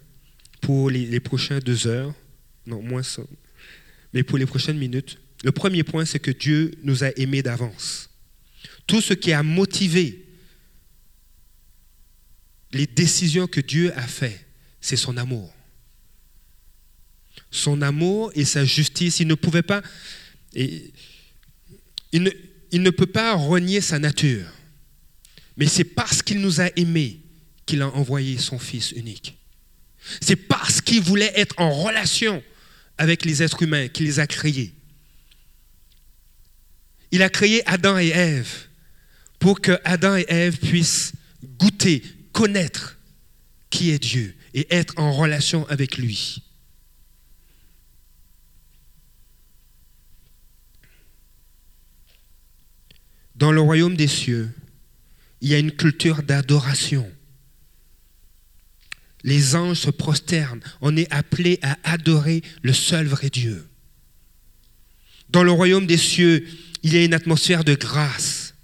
pour 0.63 0.91
les, 0.91 1.07
les 1.07 1.21
prochains 1.21 1.61
deux 1.61 1.87
heures, 1.87 2.13
non, 2.67 2.83
moins 2.83 3.03
ça, 3.05 3.23
mais 4.13 4.23
pour 4.23 4.39
les 4.39 4.47
prochaines 4.47 4.79
minutes, 4.79 5.19
le 5.45 5.53
premier 5.53 5.83
point, 5.83 6.05
c'est 6.05 6.21
que 6.21 6.31
Dieu 6.31 6.73
nous 6.83 7.05
a 7.05 7.11
aimés 7.17 7.43
d'avance. 7.43 8.11
Tout 8.87 9.01
ce 9.01 9.15
qui 9.15 9.33
a 9.33 9.43
motivé 9.43 10.25
les 12.73 12.87
décisions 12.87 13.47
que 13.47 13.61
Dieu 13.61 13.93
a 13.97 14.03
faites, 14.03 14.47
c'est 14.81 14.97
son 14.97 15.17
amour. 15.17 15.53
Son 17.51 17.83
amour 17.83 18.33
et 18.35 18.45
sa 18.45 18.65
justice, 18.65 19.21
il 19.21 19.27
ne 19.27 19.35
pouvait 19.35 19.63
pas, 19.63 19.83
il, 20.55 20.93
ne, 22.13 22.31
il 22.71 22.83
ne 22.83 22.91
peut 22.91 23.07
pas 23.07 23.35
renier 23.35 23.81
sa 23.81 23.99
nature. 23.99 24.47
Mais 25.57 25.67
c'est 25.67 25.85
parce 25.85 26.23
qu'il 26.23 26.41
nous 26.41 26.61
a 26.61 26.69
aimés 26.77 27.21
qu'il 27.67 27.83
a 27.83 27.89
envoyé 27.89 28.39
son 28.39 28.59
Fils 28.59 28.93
unique. 28.93 29.37
C'est 30.21 30.37
parce 30.37 30.81
qu'il 30.81 31.01
voulait 31.01 31.33
être 31.35 31.55
en 31.59 31.71
relation 31.71 32.43
avec 32.99 33.25
les 33.25 33.43
êtres 33.43 33.63
humains, 33.63 33.89
qu'il 33.89 34.07
les 34.07 34.21
a 34.21 34.27
créés. 34.27 34.75
Il 37.11 37.23
a 37.23 37.29
créé 37.29 37.63
Adam 37.69 37.99
et 37.99 38.09
Ève 38.09 38.69
pour 39.39 39.61
que 39.61 39.79
Adam 39.85 40.17
et 40.17 40.27
Ève 40.29 40.59
puissent 40.59 41.13
goûter, 41.59 42.03
connaître 42.33 42.99
qui 43.71 43.91
est 43.91 43.99
Dieu 43.99 44.35
et 44.55 44.67
être 44.75 44.95
en 44.99 45.13
relation 45.13 45.67
avec 45.69 45.99
lui. 45.99 46.43
Dans 53.35 53.51
le 53.51 53.61
royaume 53.61 53.97
des 53.97 54.09
cieux, 54.09 54.53
il 55.41 55.49
y 55.49 55.55
a 55.55 55.59
une 55.59 55.73
culture 55.73 56.23
d'adoration 56.23 57.11
les 59.25 59.55
anges 59.55 59.79
se 59.79 59.91
prosternent. 59.91 60.63
On 60.81 60.97
est 60.97 61.13
appelé 61.13 61.59
à 61.63 61.79
adorer 61.85 62.43
le 62.63 62.73
seul 62.73 63.07
vrai 63.07 63.31
Dieu. 63.31 63.67
Dans 65.29 65.45
le 65.45 65.53
royaume 65.53 65.87
des 65.87 65.97
cieux, 65.97 66.47
il 66.83 66.95
y 66.95 66.99
a 66.99 67.05
une 67.05 67.15
atmosphère 67.15 67.65
de 67.65 67.75
grâce. 67.75 68.55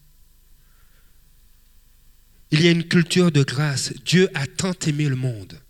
Il 2.50 2.62
y 2.62 2.68
a 2.68 2.70
une 2.70 2.84
culture 2.84 3.30
de 3.30 3.42
grâce. 3.42 3.92
Dieu 4.04 4.28
a 4.34 4.46
tant 4.46 4.74
aimé 4.86 5.08
le 5.08 5.16
monde 5.16 5.60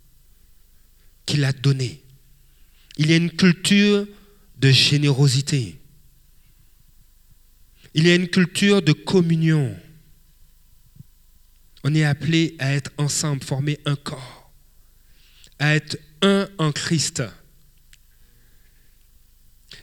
qu'il 1.26 1.45
a 1.45 1.52
donné. 1.52 2.02
Il 2.97 3.11
y 3.11 3.12
a 3.12 3.16
une 3.16 3.30
culture 3.30 4.07
de 4.59 4.71
générosité. 4.71 5.78
Il 7.95 8.07
y 8.07 8.11
a 8.11 8.14
une 8.14 8.28
culture 8.28 8.83
de 8.83 8.92
communion. 8.92 9.76
On 11.85 11.95
est 11.95 12.04
appelé 12.04 12.57
à 12.59 12.73
être 12.73 12.90
ensemble, 12.99 13.42
former 13.42 13.78
un 13.85 13.97
corps, 13.97 14.38
à 15.58 15.74
être 15.74 15.98
un 16.22 16.48
en 16.58 16.72
Christ. 16.72 17.22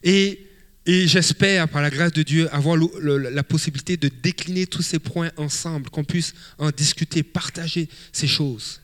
Et, 0.04 0.40
j'espère, 0.86 1.68
par 1.68 1.82
la 1.82 1.90
grâce 1.90 2.14
de 2.14 2.24
Dieu, 2.24 2.48
avoir 2.54 2.78
la 3.02 3.44
possibilité 3.44 3.98
de 3.98 4.08
décliner 4.08 4.68
tous 4.68 4.82
ces 4.82 5.00
points 5.00 5.32
ensemble, 5.38 5.90
qu'on 5.90 6.04
puisse 6.04 6.34
en 6.58 6.70
discuter, 6.70 7.24
partager 7.24 7.90
ces 8.12 8.28
choses. 8.28 8.82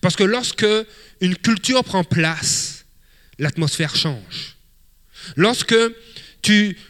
Parce 0.00 0.14
que 0.14 0.24
lorsque 0.24 0.66
une 1.20 1.36
culture 1.36 1.82
prend 1.82 2.04
place, 2.04 2.84
l'atmosphère 3.38 3.96
change. 3.96 4.56
Lorsque, 5.36 5.74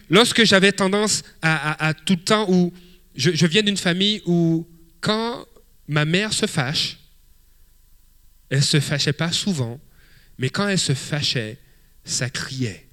lorsque 0.09 0.43
j'avais 0.43 0.71
tendance 0.71 1.23
à, 1.41 1.93
tout 2.05 2.15
le 2.15 2.23
temps 2.23 2.45
où 2.49 2.73
je 3.15 3.45
viens 3.45 3.63
d'une 3.63 3.77
famille 3.77 4.21
où 4.25 4.67
quand 4.99 5.45
ma 5.87 6.05
mère 6.05 6.33
se 6.33 6.45
fâche, 6.45 6.97
elle 8.53 8.59
ne 8.59 8.63
se 8.63 8.79
fâchait 8.79 9.13
pas 9.13 9.31
souvent, 9.31 9.81
mais 10.37 10.51
quand 10.51 10.67
elle 10.67 10.77
se 10.77 10.93
fâchait, 10.93 11.57
ça 12.05 12.29
criait. 12.29 12.85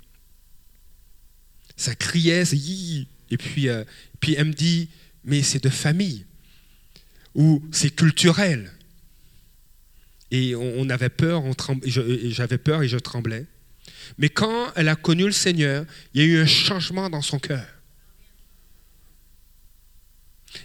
Ça 1.77 1.95
criait, 1.95 2.47
c'est 2.47 2.57
et 2.57 3.37
puis, 3.37 3.69
euh, 3.69 3.85
puis 4.21 4.37
elle 4.39 4.47
me 4.47 4.53
dit, 4.55 4.89
mais 5.23 5.43
c'est 5.43 5.63
de 5.63 5.69
famille, 5.69 6.25
ou 7.35 7.63
c'est 7.73 7.95
culturel. 7.95 8.73
Et 10.31 10.55
on, 10.57 10.89
avait 10.89 11.11
peur, 11.11 11.43
j'avais 11.85 12.57
peur 12.57 12.83
et 12.83 12.89
je 12.89 12.97
tremblais. 12.97 13.45
Mais 14.17 14.31
quand 14.31 14.73
elle 14.77 14.89
a 14.89 14.97
connu 14.97 15.27
le 15.27 15.33
Seigneur, 15.33 15.85
il 16.15 16.23
y 16.23 16.25
a 16.25 16.27
eu 16.27 16.39
un 16.39 16.47
changement 16.47 17.11
dans 17.11 17.21
son 17.21 17.39
cœur. 17.39 17.67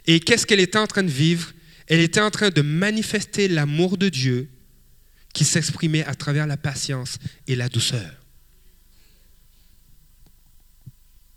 Et 0.08 0.22
qu'est-ce 0.22 0.48
qu'elle 0.48 0.62
était 0.62 0.80
en 0.80 0.88
train 0.88 1.04
de 1.04 1.12
vivre? 1.12 1.52
Elle 1.88 2.00
était 2.00 2.22
en 2.22 2.32
train 2.32 2.50
de 2.50 2.62
manifester 2.62 3.50
l'amour 3.50 3.98
de 3.98 4.08
Dieu 4.08 4.50
qui 5.36 5.44
s'exprimait 5.44 6.06
à 6.06 6.16
travers 6.16 6.48
la 6.48 6.56
patience 6.56 7.20
et 7.46 7.58
la 7.58 7.68
douceur. 7.68 8.24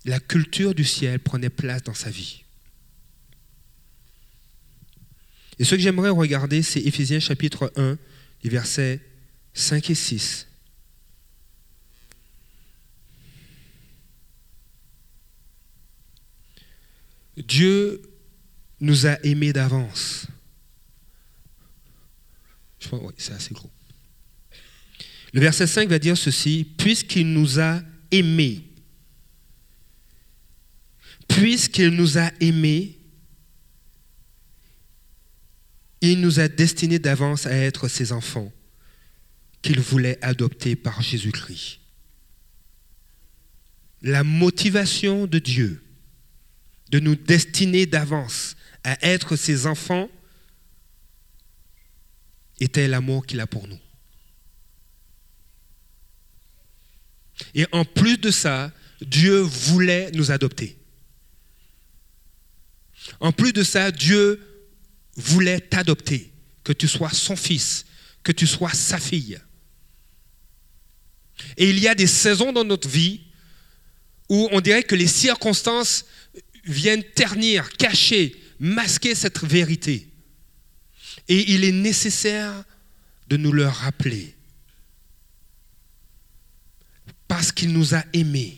La 0.05 0.21
culture 0.21 0.73
du 0.73 0.85
ciel 0.85 1.19
prenait 1.19 1.49
place 1.49 1.83
dans 1.83 1.93
sa 1.93 2.09
vie. 2.09 2.45
Et 5.59 5.65
ce 5.65 5.75
que 5.75 5.81
j'aimerais 5.81 6.09
regarder, 6.09 6.63
c'est 6.63 6.79
Éphésiens 6.79 7.19
chapitre 7.19 7.73
1, 7.75 7.97
les 8.43 8.49
versets 8.49 9.01
5 9.53 9.89
et 9.89 9.95
6. 9.95 10.47
Dieu 17.35 18.01
nous 18.79 19.07
a 19.07 19.19
aimés 19.25 19.51
d'avance. 19.51 20.27
Je 22.79 22.87
pense, 22.87 23.01
oui, 23.03 23.13
c'est 23.17 23.33
assez 23.33 23.53
gros. 23.53 23.69
Le 25.33 25.41
verset 25.41 25.67
5 25.67 25.89
va 25.89 25.99
dire 25.99 26.17
ceci, 26.17 26.65
puisqu'il 26.77 27.31
nous 27.33 27.59
a 27.59 27.81
aimés, 28.11 28.63
puisqu'il 31.27 31.89
nous 31.89 32.17
a 32.17 32.31
aimés, 32.39 32.97
il 36.01 36.21
nous 36.21 36.39
a 36.39 36.47
destinés 36.47 36.99
d'avance 36.99 37.45
à 37.45 37.53
être 37.53 37.87
ses 37.87 38.11
enfants 38.11 38.51
qu'il 39.61 39.79
voulait 39.79 40.17
adopter 40.23 40.75
par 40.75 41.01
Jésus-Christ. 41.01 41.79
La 44.01 44.23
motivation 44.23 45.27
de 45.27 45.39
Dieu 45.39 45.83
de 46.89 46.99
nous 46.99 47.15
destiner 47.15 47.85
d'avance 47.85 48.55
à 48.83 48.97
être 49.05 49.35
ses 49.35 49.67
enfants 49.67 50.09
était 52.59 52.87
l'amour 52.87 53.25
qu'il 53.25 53.39
a 53.41 53.47
pour 53.47 53.67
nous. 53.67 53.79
Et 57.55 57.65
en 57.71 57.85
plus 57.85 58.17
de 58.17 58.31
ça, 58.31 58.71
Dieu 59.01 59.39
voulait 59.39 60.11
nous 60.11 60.31
adopter. 60.31 60.77
En 63.19 63.31
plus 63.31 63.53
de 63.53 63.63
ça, 63.63 63.91
Dieu 63.91 64.41
voulait 65.15 65.59
t'adopter, 65.59 66.31
que 66.63 66.73
tu 66.73 66.87
sois 66.87 67.09
son 67.09 67.35
fils, 67.35 67.85
que 68.23 68.31
tu 68.31 68.47
sois 68.47 68.73
sa 68.73 68.99
fille. 68.99 69.39
Et 71.57 71.69
il 71.69 71.79
y 71.79 71.87
a 71.87 71.95
des 71.95 72.07
saisons 72.07 72.51
dans 72.51 72.63
notre 72.63 72.87
vie 72.87 73.21
où 74.27 74.47
on 74.51 74.61
dirait 74.61 74.83
que 74.83 74.95
les 74.95 75.07
circonstances 75.07 76.05
viennent 76.65 77.03
ternir, 77.15 77.69
cacher, 77.71 78.35
masquer 78.59 79.15
cette 79.15 79.43
vérité. 79.43 80.07
Et 81.27 81.53
il 81.53 81.63
est 81.63 81.71
nécessaire 81.71 82.63
de 83.27 83.37
nous 83.37 83.51
le 83.51 83.67
rappeler. 83.67 84.35
Parce 87.29 87.53
qu'il 87.53 87.71
nous 87.71 87.95
a 87.95 88.03
aimés. 88.11 88.57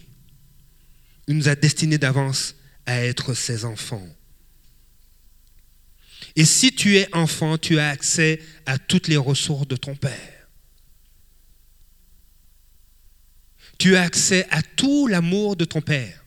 Il 1.28 1.36
nous 1.36 1.50
a 1.50 1.56
destinés 1.56 2.00
d'avance 2.00 2.56
à 2.88 3.04
être 3.04 3.36
ses 3.36 3.66
enfants. 3.66 4.08
Et 6.36 6.46
si 6.46 6.74
tu 6.74 6.98
es 6.98 7.14
enfant, 7.14 7.58
tu 7.58 7.78
as 7.80 7.90
accès 7.90 8.42
à 8.66 8.80
toutes 8.80 9.10
les 9.10 9.18
ressources 9.18 9.68
de 9.68 9.76
ton 9.76 9.96
Père. 9.96 10.48
Tu 13.78 13.96
as 13.98 14.04
accès 14.04 14.48
à 14.50 14.62
tout 14.62 15.08
l'amour 15.08 15.56
de 15.58 15.66
ton 15.66 15.82
Père. 15.82 16.24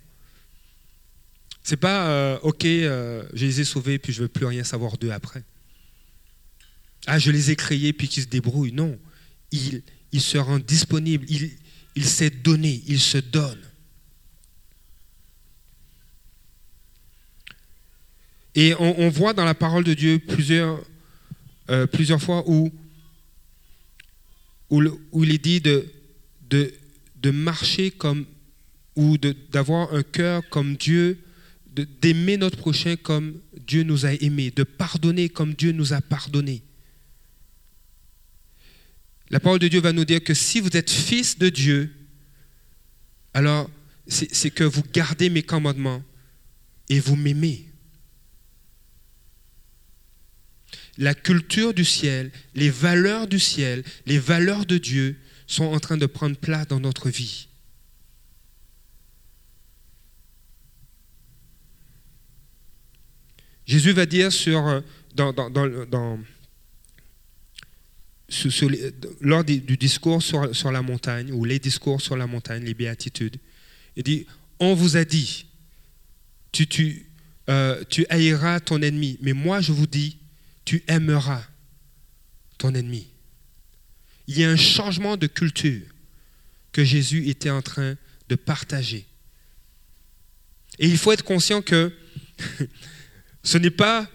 C'est 1.63 1.79
pas 1.79 2.09
euh, 2.09 2.39
ok, 2.43 2.67
euh, 2.67 3.27
je 3.33 3.47
les 3.47 3.61
ai 3.61 3.65
sauvés 3.65 3.99
puis 3.99 4.13
je 4.13 4.23
veux 4.23 4.29
plus 4.29 4.45
rien 4.45 4.65
savoir 4.65 4.99
d'eux 4.99 5.13
après. 5.13 5.43
Ah, 7.07 7.19
je 7.19 7.31
les 7.31 7.51
ai 7.51 7.57
créés 7.57 7.95
puis 7.95 8.07
qu'ils 8.07 8.25
se 8.25 8.29
débrouillent. 8.29 8.73
Non, 8.73 8.99
il, 9.51 9.83
il 10.13 10.21
se 10.21 10.37
rend 10.37 10.59
disponible, 10.59 11.25
il 11.97 12.05
s'est 12.05 12.31
donné, 12.31 12.83
il 12.87 13.01
se 13.01 13.19
donne. 13.19 13.61
Et 18.57 18.73
on, 18.79 19.09
voit 19.09 19.33
dans 19.33 19.45
la 19.45 19.55
parole 19.55 19.83
de 19.83 19.95
Dieu 19.95 20.21
plusieurs, 20.21 20.81
euh, 21.71 21.87
fois 22.21 22.45
où, 22.49 22.71
il 24.71 25.35
est 25.35 25.43
dit 25.43 25.61
de, 25.61 27.31
marcher 27.33 27.91
comme, 27.91 28.27
ou 28.95 29.19
d'avoir 29.19 29.93
un 29.93 30.05
cœur 30.05 30.49
comme 30.51 30.77
Dieu 30.77 31.19
d'aimer 31.75 32.37
notre 32.37 32.57
prochain 32.57 32.95
comme 32.97 33.41
Dieu 33.67 33.83
nous 33.83 34.07
a 34.07 34.13
aimés, 34.13 34.53
de 34.53 34.63
pardonner 34.63 35.29
comme 35.29 35.55
Dieu 35.55 35.73
nous 35.73 35.93
a 35.93 36.01
pardonné. 36.01 36.63
La 39.35 39.41
parole 39.41 39.59
de 39.59 39.67
Dieu 39.67 39.81
va 39.81 39.93
nous 39.93 40.05
dire 40.05 40.23
que 40.23 40.33
si 40.33 40.61
vous 40.61 40.77
êtes 40.77 40.93
fils 40.93 41.41
de 41.41 41.49
Dieu, 41.49 41.93
alors 43.33 43.69
c'est 44.07 44.51
que 44.53 44.63
vous 44.63 44.85
gardez 44.93 45.29
mes 45.29 45.43
commandements 45.43 46.05
et 46.89 47.01
vous 47.01 47.17
m'aimez. 47.17 47.69
La 50.99 51.15
culture 51.17 51.75
du 51.75 51.85
ciel, 51.85 52.31
les 52.55 52.71
valeurs 52.71 53.27
du 53.27 53.41
ciel, 53.41 53.83
les 54.07 54.21
valeurs 54.21 54.67
de 54.67 54.79
Dieu 54.79 55.17
sont 55.49 55.65
en 55.65 55.81
train 55.81 55.97
de 55.97 56.07
prendre 56.07 56.37
place 56.37 56.69
dans 56.69 56.79
notre 56.79 57.11
vie. 57.11 57.49
Jésus 63.67 63.91
va 63.91 64.07
dire 64.07 64.31
sur, 64.31 64.65
euh, 64.69 64.81
dans, 65.17 66.21
lors 69.21 69.45
du 69.45 69.77
discours 69.77 70.23
sur, 70.23 70.73
la 70.73 70.83
montagne, 70.83 71.33
ou 71.33 71.45
les 71.45 71.59
discours 71.59 72.01
sur 72.01 72.17
la 72.17 72.27
montagne, 72.27 72.65
les 72.65 72.75
béatitudes, 72.75 73.37
il 73.97 74.03
dit, 74.03 74.27
on 74.59 74.75
vous 74.75 74.97
a 74.97 75.05
dit, 75.05 75.47
tu, 76.53 76.67
tu, 76.67 77.07
euh, 77.49 77.83
tu 77.89 78.07
haïras 78.09 78.61
ton 78.61 78.81
ennemi, 78.83 79.19
mais 79.21 79.33
moi 79.33 79.61
je 79.61 79.73
vous 79.73 79.87
dis, 79.87 80.19
tu 80.65 80.83
aimeras 80.87 81.45
ton 82.59 82.75
ennemi. 82.75 83.07
Il 84.27 84.39
y 84.39 84.45
a 84.45 84.51
un 84.51 84.57
changement 84.57 85.17
de 85.17 85.27
culture 85.27 85.83
que 86.73 86.85
Jésus 86.85 87.29
était 87.29 87.51
en 87.51 87.63
train 87.63 87.97
de 88.29 88.35
partager. 88.37 89.07
Et 90.79 90.89
il 90.89 90.97
faut 90.99 91.13
être 91.13 91.25
conscient 91.25 91.63
que 91.63 91.93
Ce 93.45 93.59
n'est 93.59 93.71
pas 93.71 94.09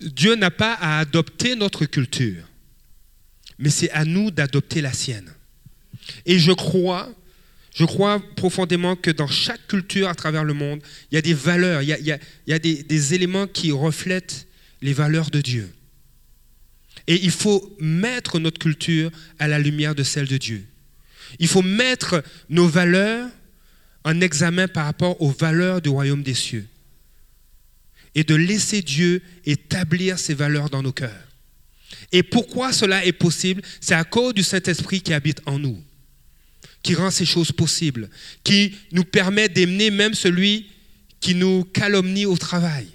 Dieu 0.00 0.34
n'a 0.34 0.50
pas 0.50 0.72
à 0.72 0.98
adopter 0.98 1.56
notre 1.56 1.84
culture, 1.84 2.48
mais 3.58 3.70
c'est 3.70 3.90
à 3.90 4.04
nous 4.04 4.30
d'adopter 4.30 4.80
la 4.80 4.92
sienne. 4.92 5.32
Et 6.26 6.38
je 6.38 6.52
crois, 6.52 7.08
je 7.74 7.84
crois 7.84 8.22
profondément 8.36 8.96
que 8.96 9.10
dans 9.10 9.26
chaque 9.26 9.66
culture 9.66 10.08
à 10.08 10.14
travers 10.14 10.44
le 10.44 10.54
monde, 10.54 10.80
il 11.10 11.14
y 11.14 11.18
a 11.18 11.22
des 11.22 11.34
valeurs, 11.34 11.82
il 11.82 11.88
y 11.88 12.52
a, 12.52 12.58
des, 12.58 12.82
des 12.82 13.14
éléments 13.14 13.46
qui 13.46 13.72
reflètent 13.72 14.46
les 14.82 14.92
valeurs 14.92 15.30
de 15.30 15.40
Dieu. 15.40 15.72
Et 17.06 17.22
il 17.22 17.30
faut 17.30 17.74
mettre 17.80 18.38
notre 18.38 18.58
culture 18.58 19.10
à 19.38 19.48
la 19.48 19.58
lumière 19.58 19.94
de 19.94 20.02
celle 20.02 20.28
de 20.28 20.38
Dieu. 20.38 20.64
Il 21.38 21.48
faut 21.48 21.62
mettre 21.62 22.22
nos 22.48 22.68
valeurs 22.68 23.28
en 24.04 24.20
examen 24.20 24.68
par 24.68 24.84
rapport 24.84 25.20
aux 25.20 25.30
valeurs 25.30 25.80
du 25.80 25.88
royaume 25.88 26.22
des 26.22 26.34
cieux. 26.34 26.66
et 28.14 28.24
de 28.24 28.34
laisser 28.34 28.80
Dieu 28.82 29.22
établir 29.44 30.18
ses 30.18 30.34
valeurs 30.34 30.70
dans 30.70 30.82
nos 30.82 30.92
cœurs. 30.92 31.33
Et 32.12 32.22
pourquoi 32.22 32.72
cela 32.72 33.04
est 33.04 33.12
possible? 33.12 33.62
C'est 33.80 33.94
à 33.94 34.04
cause 34.04 34.34
du 34.34 34.42
Saint-Esprit 34.42 35.00
qui 35.00 35.12
habite 35.12 35.40
en 35.46 35.58
nous, 35.58 35.82
qui 36.82 36.94
rend 36.94 37.10
ces 37.10 37.24
choses 37.24 37.52
possibles, 37.52 38.08
qui 38.42 38.74
nous 38.92 39.04
permet 39.04 39.48
d'aimer 39.48 39.90
même 39.90 40.14
celui 40.14 40.70
qui 41.20 41.34
nous 41.34 41.64
calomnie 41.64 42.26
au 42.26 42.36
travail, 42.36 42.88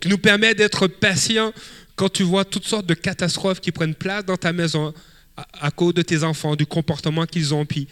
qui 0.00 0.08
nous 0.08 0.18
permet 0.18 0.54
d'être 0.54 0.86
patient 0.86 1.52
quand 1.96 2.08
tu 2.08 2.24
vois 2.24 2.44
toutes 2.44 2.66
sortes 2.66 2.86
de 2.86 2.94
catastrophes 2.94 3.60
qui 3.60 3.72
prennent 3.72 3.94
place 3.94 4.24
dans 4.24 4.36
ta 4.36 4.52
maison 4.52 4.92
à, 5.36 5.70
cause 5.70 5.94
de 5.94 6.02
tes 6.02 6.22
enfants, 6.22 6.56
du 6.56 6.66
comportement 6.66 7.26
qu'ils 7.26 7.54
ont, 7.54 7.64
puis 7.66 7.88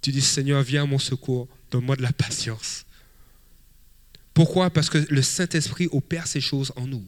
tu 0.00 0.10
dis 0.10 0.20
Seigneur, 0.20 0.62
viens 0.62 0.82
à 0.82 0.86
mon 0.86 0.98
secours, 0.98 1.48
donne-moi 1.70 1.96
de 1.96 2.02
la 2.02 2.12
patience. 2.12 2.84
Pourquoi? 4.34 4.70
Parce 4.70 4.88
que 4.88 4.98
le 5.08 5.22
Saint-Esprit 5.22 5.88
opère 5.92 6.26
ces 6.26 6.40
choses 6.40 6.72
en 6.76 6.86
nous. 6.86 7.04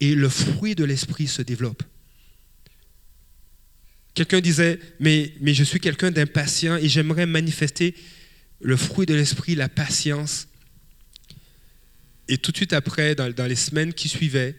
Et 0.00 0.14
le 0.14 0.28
fruit 0.28 0.74
de 0.74 0.84
l'Esprit 0.84 1.26
se 1.26 1.42
développe. 1.42 1.82
Quelqu'un 4.14 4.40
disait, 4.40 4.78
mais, 4.98 5.32
je 5.42 5.64
suis 5.64 5.80
quelqu'un 5.80 6.10
d'impatient 6.10 6.76
et 6.76 6.88
j'aimerais 6.88 7.26
manifester 7.26 7.94
le 8.60 8.76
fruit 8.76 9.06
de 9.06 9.14
l'Esprit, 9.14 9.54
la 9.54 9.68
patience. 9.68 10.48
Et 12.28 12.38
tout 12.38 12.50
de 12.50 12.56
suite 12.56 12.72
après, 12.72 13.14
dans, 13.14 13.46
les 13.46 13.56
semaines 13.56 13.94
qui 13.94 14.08
suivaient, 14.08 14.56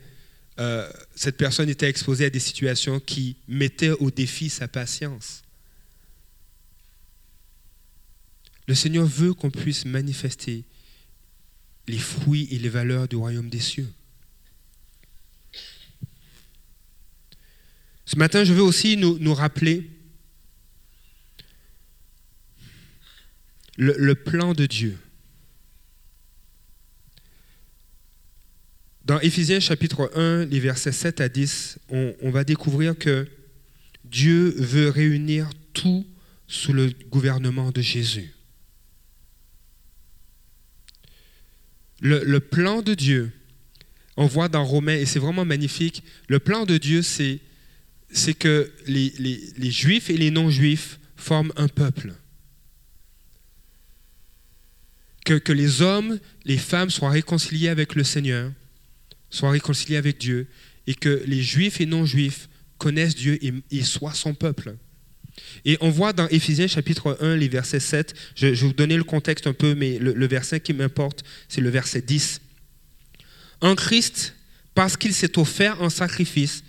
euh, 0.60 0.90
cette 1.16 1.38
personne 1.38 1.70
était 1.70 1.88
exposée 1.88 2.26
à 2.26 2.30
des 2.30 2.40
situations 2.40 3.00
qui 3.00 3.36
mettaient 3.48 3.92
au 3.92 4.12
défi 4.12 4.50
sa 4.50 4.68
patience. 4.68 5.44
Le 8.68 8.76
Seigneur 8.76 9.06
veut 9.06 9.34
qu'on 9.34 9.52
puisse 9.52 9.86
manifester 9.86 10.64
les 11.88 11.98
fruits 11.98 12.48
et 12.52 12.60
les 12.60 12.70
valeurs 12.70 13.08
du 13.08 13.16
royaume 13.16 13.50
des 13.50 13.60
cieux. 13.60 13.90
Ce 18.12 18.18
matin, 18.18 18.44
je 18.44 18.52
veux 18.54 18.62
aussi 18.62 18.98
nous, 18.98 19.34
rappeler 19.34 19.90
le, 23.78 24.14
plan 24.16 24.54
de 24.54 24.66
Dieu. 24.66 24.98
Dans 29.06 29.18
Éphésiens 29.22 29.62
chapitre 29.62 30.12
1, 30.14 30.44
les 30.48 30.60
versets 30.60 30.92
7 30.92 31.22
à 31.22 31.30
10, 31.30 31.80
on, 31.88 32.14
on 32.22 32.32
va 32.32 32.44
découvrir 32.44 32.98
que 32.98 33.30
Dieu 34.04 34.56
veut 34.58 34.90
réunir 34.90 35.50
tout 35.72 36.06
sous 36.48 36.74
le 36.74 36.92
gouvernement 37.10 37.72
de 37.72 37.80
Jésus. 37.82 38.34
Le, 42.02 42.40
plan 42.40 42.82
de 42.82 42.94
Dieu, 42.94 43.32
on 44.18 44.26
voit 44.26 44.50
dans 44.50 44.66
Romains, 44.66 44.98
et 44.98 45.06
c'est 45.06 45.20
vraiment 45.20 45.46
magnifique, 45.46 46.04
le 46.28 46.40
plan 46.40 46.66
de 46.66 46.78
Dieu, 46.78 47.04
c'est, 47.04 47.40
c'est 48.12 48.34
que 48.34 48.72
les, 48.88 49.72
juifs 49.72 50.10
et 50.10 50.18
les 50.18 50.32
non-juifs 50.32 51.00
forment 51.16 51.54
un 51.56 51.68
peuple. 51.68 52.14
Que, 55.26 55.36
que, 55.36 55.54
les 55.54 55.82
hommes, 55.82 56.20
les 56.46 56.58
femmes 56.58 56.90
soient 56.90 57.12
réconciliés 57.12 57.70
avec 57.70 57.96
le 57.96 58.04
Seigneur, 58.04 58.52
soient 59.30 59.52
réconciliés 59.52 59.98
avec 59.98 60.18
Dieu, 60.18 60.48
et 60.88 60.96
que 60.96 61.24
les 61.26 61.42
juifs 61.42 61.80
et 61.80 61.86
non-juifs 61.86 62.50
connaissent 62.78 63.16
Dieu 63.16 63.40
et 63.44 63.84
soient 63.84 64.14
son 64.14 64.34
peuple. 64.34 64.76
Et 65.66 65.78
on 65.82 65.90
voit 65.90 66.14
dans 66.14 66.28
Éphésiens 66.30 66.68
chapitre 66.68 67.18
1, 67.22 67.36
les 67.38 67.48
versets 67.48 67.80
7, 67.80 68.14
je, 68.36 68.48
vais 68.48 68.54
vous 68.54 68.74
donner 68.74 68.98
le 68.98 69.04
contexte 69.04 69.48
un 69.48 69.54
peu, 69.54 69.76
mais 69.76 70.00
le, 70.00 70.14
le 70.14 70.28
verset 70.28 70.60
qui 70.60 70.74
m'importe, 70.74 71.24
c'est 71.48 71.62
le 71.62 71.70
verset 71.70 72.02
10. 72.02 72.42
En 73.62 73.76
Christ, 73.76 74.36
parce 74.74 74.98
qu'il 74.98 75.14
s'est 75.14 75.38
offert 75.38 75.82
en 75.82 75.90
sacrifice, 75.90 76.64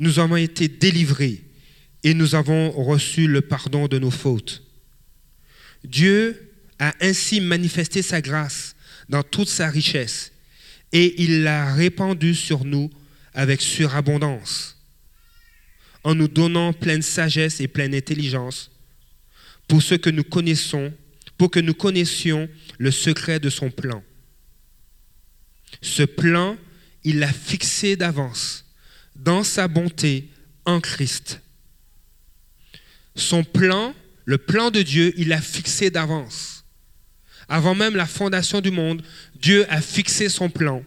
nous 0.00 0.18
avons 0.18 0.36
été 0.36 0.66
délivrés 0.66 1.44
et 2.02 2.14
nous 2.14 2.34
avons 2.34 2.70
reçu 2.70 3.28
le 3.28 3.42
pardon 3.42 3.86
de 3.86 3.98
nos 3.98 4.10
fautes. 4.10 4.62
Dieu 5.84 6.52
a 6.78 6.94
ainsi 7.00 7.40
manifesté 7.40 8.00
sa 8.00 8.22
grâce 8.22 8.74
dans 9.10 9.22
toute 9.22 9.48
sa 9.48 9.68
richesse 9.68 10.32
et 10.92 11.22
il 11.22 11.42
l'a 11.42 11.74
répandue 11.74 12.34
sur 12.34 12.64
nous 12.64 12.90
avec 13.34 13.60
surabondance 13.60 14.78
en 16.02 16.14
nous 16.14 16.28
donnant 16.28 16.72
pleine 16.72 17.02
sagesse 17.02 17.60
et 17.60 17.68
pleine 17.68 17.94
intelligence 17.94 18.70
pour 19.68 19.82
ce 19.82 19.94
que 19.94 20.08
nous 20.08 20.24
connaissons, 20.24 20.92
pour 21.36 21.50
que 21.50 21.60
nous 21.60 21.74
connaissions 21.74 22.48
le 22.78 22.90
secret 22.90 23.38
de 23.38 23.50
son 23.50 23.70
plan. 23.70 24.02
Ce 25.82 26.02
plan, 26.02 26.56
il 27.04 27.18
l'a 27.18 27.32
fixé 27.32 27.96
d'avance 27.96 28.64
dans 29.22 29.44
sa 29.44 29.68
bonté 29.68 30.30
en 30.64 30.80
Christ. 30.80 31.40
Son 33.14 33.44
plan, 33.44 33.94
le 34.24 34.38
plan 34.38 34.70
de 34.70 34.82
Dieu, 34.82 35.12
il 35.16 35.28
l'a 35.28 35.40
fixé 35.40 35.90
d'avance. 35.90 36.64
Avant 37.48 37.74
même 37.74 37.96
la 37.96 38.06
fondation 38.06 38.60
du 38.60 38.70
monde, 38.70 39.02
Dieu 39.40 39.66
a 39.68 39.80
fixé 39.80 40.28
son 40.28 40.48
plan 40.48 40.84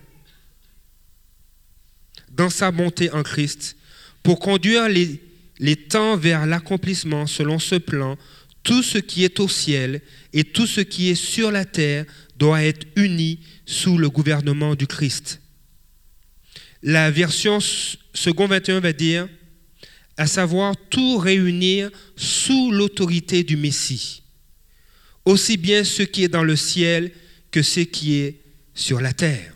dans 2.32 2.50
sa 2.50 2.72
bonté 2.72 3.12
en 3.12 3.22
Christ 3.22 3.76
pour 4.24 4.39
conduire 4.39 4.88
les, 4.89 5.76
temps 5.76 6.17
vers 6.17 6.46
l'accomplissement 6.46 7.28
selon 7.28 7.60
ce 7.60 7.76
plan, 7.76 8.17
tout 8.63 8.82
ce 8.82 8.98
qui 8.98 9.24
est 9.24 9.39
au 9.39 9.48
ciel 9.48 10.02
et 10.32 10.43
tout 10.43 10.65
ce 10.65 10.82
qui 10.82 11.10
est 11.10 11.15
sur 11.15 11.52
la 11.52 11.65
terre 11.65 12.06
doit 12.38 12.63
être 12.63 12.88
uni 12.96 13.39
sous 13.65 13.98
le 13.98 14.10
gouvernement 14.10 14.74
du 14.76 14.88
Christ. 14.88 15.41
La 16.82 17.12
version 17.12 17.60
second 18.13 18.47
21 18.47 18.80
va 18.80 18.93
dire, 18.93 19.28
à 20.17 20.28
savoir 20.28 20.76
tout 20.89 21.17
réunir 21.17 21.89
sous 22.15 22.71
l'autorité 22.71 23.43
du 23.43 23.58
Messie, 23.58 24.23
aussi 25.26 25.58
bien 25.58 25.84
ce 25.84 26.04
qui 26.04 26.23
est 26.23 26.30
dans 26.30 26.43
le 26.43 26.56
ciel 26.56 27.12
que 27.52 27.62
ce 27.62 27.82
qui 27.82 28.15
est 28.15 28.41
sur 28.73 29.02
la 29.02 29.13
terre. 29.13 29.54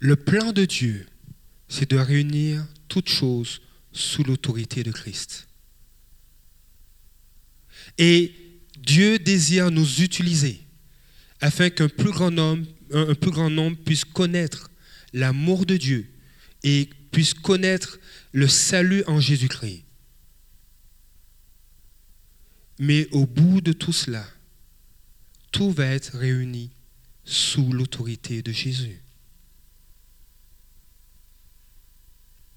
Le 0.00 0.16
plan 0.16 0.52
de 0.52 0.64
Dieu, 0.64 1.06
c'est 1.68 1.88
de 1.90 1.96
réunir 1.96 2.66
toutes 2.88 3.08
choses 3.08 3.62
sous 3.92 4.24
l'autorité 4.24 4.82
de 4.82 4.90
Christ. 4.90 5.46
Et 7.98 8.34
Dieu 8.78 9.18
désire 9.18 9.70
nous 9.70 10.02
utiliser 10.02 10.60
afin 11.40 11.70
qu'un 11.70 11.88
plus 11.88 12.10
grand 12.10 12.30
nombre, 12.30 12.66
un 12.92 13.14
plus 13.14 13.30
grand 13.30 13.50
nombre 13.50 13.76
puisse 13.76 14.04
connaître 14.04 14.70
l'amour 15.12 15.66
de 15.66 15.76
Dieu 15.76 16.10
et 16.62 16.88
puisse 17.10 17.34
connaître 17.34 17.98
le 18.32 18.48
salut 18.48 19.04
en 19.06 19.20
Jésus-Christ. 19.20 19.84
Mais 22.78 23.06
au 23.12 23.26
bout 23.26 23.60
de 23.60 23.72
tout 23.72 23.92
cela, 23.92 24.26
tout 25.50 25.70
va 25.70 25.86
être 25.86 26.16
réuni 26.16 26.70
sous 27.24 27.72
l'autorité 27.72 28.42
de 28.42 28.52
Jésus. 28.52 29.00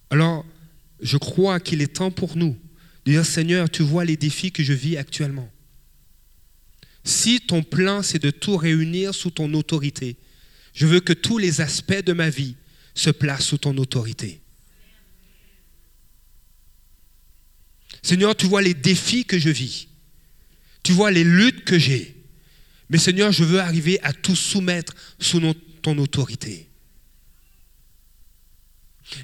Alors, 0.09 0.45
je 1.01 1.17
crois 1.17 1.59
qu'il 1.59 1.81
est 1.81 1.95
temps 1.95 2.11
pour 2.11 2.37
nous 2.37 2.57
de 3.05 3.11
dire, 3.11 3.25
Seigneur, 3.25 3.69
tu 3.69 3.83
vois 3.83 4.05
les 4.05 4.17
défis 4.17 4.51
que 4.51 4.63
je 4.63 4.73
vis 4.73 4.97
actuellement. 4.97 5.51
Si 7.03 7.41
ton 7.41 7.61
plan, 7.61 8.01
c'est 8.01 8.21
de 8.21 8.31
tout 8.31 8.57
réunir 8.57 9.13
sous 9.13 9.29
ton 9.29 9.53
autorité, 9.53 10.17
je 10.75 10.85
veux 10.85 10.99
que 10.99 11.13
tous 11.13 11.37
les 11.37 11.61
aspects 11.61 12.03
de 12.03 12.13
ma 12.13 12.29
vie 12.29 12.55
se 12.93 13.09
placent 13.09 13.45
sous 13.45 13.57
ton 13.57 13.75
autorité. 13.77 14.41
Seigneur, 18.03 18.35
tu 18.35 18.45
vois 18.45 18.61
les 18.61 18.73
défis 18.73 19.25
que 19.25 19.39
je 19.39 19.49
vis. 19.49 19.87
Tu 20.83 20.91
vois 20.91 21.11
les 21.11 21.23
luttes 21.23 21.63
que 21.63 21.79
j'ai. 21.79 22.15
Mais 22.89 22.97
Seigneur, 22.97 23.31
je 23.31 23.43
veux 23.43 23.59
arriver 23.59 23.99
à 24.03 24.13
tout 24.13 24.35
soumettre 24.35 24.93
sous 25.17 25.41
ton 25.81 25.97
autorité. 25.97 26.69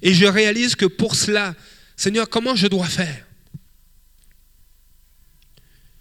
Et 0.01 0.13
je 0.13 0.25
réalise 0.25 0.75
que 0.75 0.85
pour 0.85 1.15
cela, 1.15 1.55
Seigneur, 1.97 2.29
comment 2.29 2.55
je 2.55 2.67
dois 2.67 2.87
faire? 2.87 3.27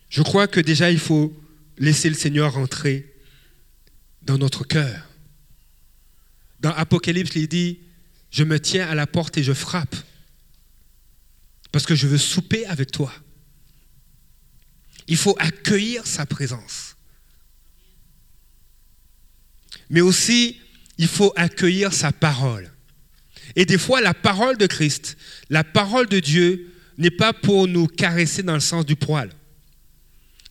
Je 0.08 0.22
crois 0.22 0.46
que 0.46 0.60
déjà 0.60 0.90
il 0.90 0.98
faut 0.98 1.36
laisser 1.76 2.08
le 2.08 2.14
Seigneur 2.14 2.54
rentrer 2.54 3.14
dans 4.22 4.38
notre 4.38 4.64
cœur. 4.64 5.09
Dans 6.60 6.72
Apocalypse, 6.72 7.32
il 7.34 7.48
dit, 7.48 7.80
je 8.30 8.44
me 8.44 8.60
tiens 8.60 8.88
à 8.88 8.94
la 8.94 9.06
porte 9.06 9.38
et 9.38 9.42
je 9.42 9.52
frappe, 9.52 9.96
parce 11.72 11.86
que 11.86 11.94
je 11.94 12.06
veux 12.06 12.18
souper 12.18 12.66
avec 12.66 12.90
toi. 12.90 13.12
Il 15.08 15.16
faut 15.16 15.36
accueillir 15.38 16.06
sa 16.06 16.26
présence. 16.26 16.96
Mais 19.88 20.00
aussi, 20.00 20.60
il 20.98 21.08
faut 21.08 21.32
accueillir 21.34 21.92
sa 21.92 22.12
parole. 22.12 22.70
Et 23.56 23.64
des 23.64 23.78
fois, 23.78 24.00
la 24.00 24.14
parole 24.14 24.56
de 24.56 24.66
Christ, 24.66 25.16
la 25.48 25.64
parole 25.64 26.06
de 26.08 26.20
Dieu 26.20 26.72
n'est 26.98 27.10
pas 27.10 27.32
pour 27.32 27.66
nous 27.66 27.86
caresser 27.86 28.42
dans 28.42 28.54
le 28.54 28.60
sens 28.60 28.86
du 28.86 28.94
poil. 28.94 29.30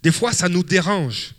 Des 0.04 0.12
fois, 0.12 0.34
ça 0.34 0.50
nous 0.50 0.63
dérange. 0.63 1.34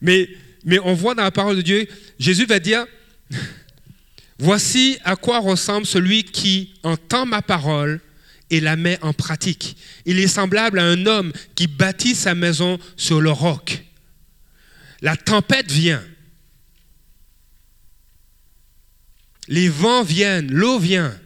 Mais, 0.00 0.28
mais 0.64 0.78
on 0.80 0.94
voit 0.94 1.14
dans 1.14 1.22
la 1.22 1.30
parole 1.30 1.56
de 1.56 1.62
Dieu, 1.62 1.88
Jésus 2.18 2.44
va 2.44 2.58
dire, 2.58 2.86
voici 4.38 4.98
à 5.04 5.16
quoi 5.16 5.40
ressemble 5.40 5.86
celui 5.86 6.24
qui 6.24 6.74
entend 6.82 7.26
ma 7.26 7.42
parole 7.42 8.00
et 8.50 8.60
la 8.60 8.76
met 8.76 8.98
en 9.02 9.12
pratique. 9.12 9.76
Il 10.06 10.18
est 10.18 10.28
semblable 10.28 10.78
à 10.78 10.84
un 10.84 11.06
homme 11.06 11.32
qui 11.54 11.66
bâtit 11.66 12.14
sa 12.14 12.34
maison 12.34 12.78
sur 12.96 13.20
le 13.20 13.30
roc. 13.30 13.84
La 15.00 15.16
tempête 15.16 15.70
vient. 15.70 16.02
Les 19.48 19.68
vents 19.68 20.02
viennent, 20.02 20.50
l'eau 20.52 20.78
vient 20.78 21.18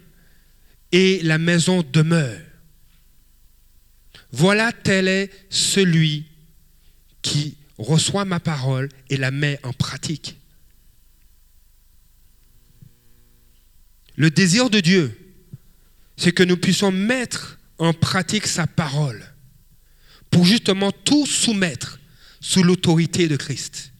et 0.93 1.21
la 1.23 1.39
maison 1.39 1.83
demeure. 1.93 2.41
Voilà 4.31 4.73
tel 4.73 5.09
est 5.09 5.31
celui 5.51 6.27
qui 7.21 7.57
reçoit 7.79 8.25
ma 8.25 8.41
parole 8.41 8.89
et 9.11 9.17
la 9.17 9.31
met 9.31 9.59
en 9.63 9.73
pratique. 9.73 10.39
Le 14.17 14.31
désir 14.31 14.71
de 14.71 14.81
Dieu, 14.81 15.19
c'est 16.17 16.33
que 16.33 16.43
nous 16.43 16.57
puissions 16.57 16.93
mettre 16.93 17.59
en 17.79 17.93
pratique 17.93 18.47
sa 18.47 18.67
parole 18.67 19.25
pour 20.31 20.45
justement 20.45 20.93
tout 20.93 21.27
soumettre 21.27 21.99
sous 22.41 22.63
l'autorité 22.63 23.29
de 23.29 23.37
Christ. 23.37 23.93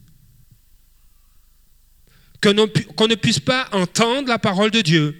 Qu'on 2.41 3.07
ne 3.07 3.15
puisse 3.15 3.39
pas 3.39 3.69
entendre 3.71 4.27
la 4.27 4.39
parole 4.39 4.71
de 4.71 4.81
Dieu, 4.81 5.15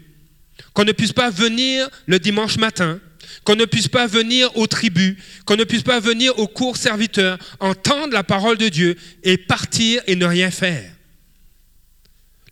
qu'on 0.73 0.83
ne 0.83 0.91
puisse 0.91 1.13
pas 1.13 1.29
venir 1.29 1.89
le 2.05 2.19
dimanche 2.19 2.57
matin, 2.57 2.99
qu'on 3.43 3.55
ne 3.55 3.65
puisse 3.65 3.87
pas 3.87 4.07
venir 4.07 4.55
aux 4.57 4.67
tribus, 4.67 5.17
qu'on 5.45 5.55
ne 5.55 5.63
puisse 5.63 5.83
pas 5.83 5.99
venir 5.99 6.37
aux 6.37 6.47
cours 6.47 6.77
serviteurs, 6.77 7.37
entendre 7.59 8.13
la 8.13 8.23
parole 8.23 8.57
de 8.57 8.69
Dieu 8.69 8.97
et 9.23 9.37
partir 9.37 10.01
et 10.07 10.15
ne 10.15 10.25
rien 10.25 10.51
faire. 10.51 10.91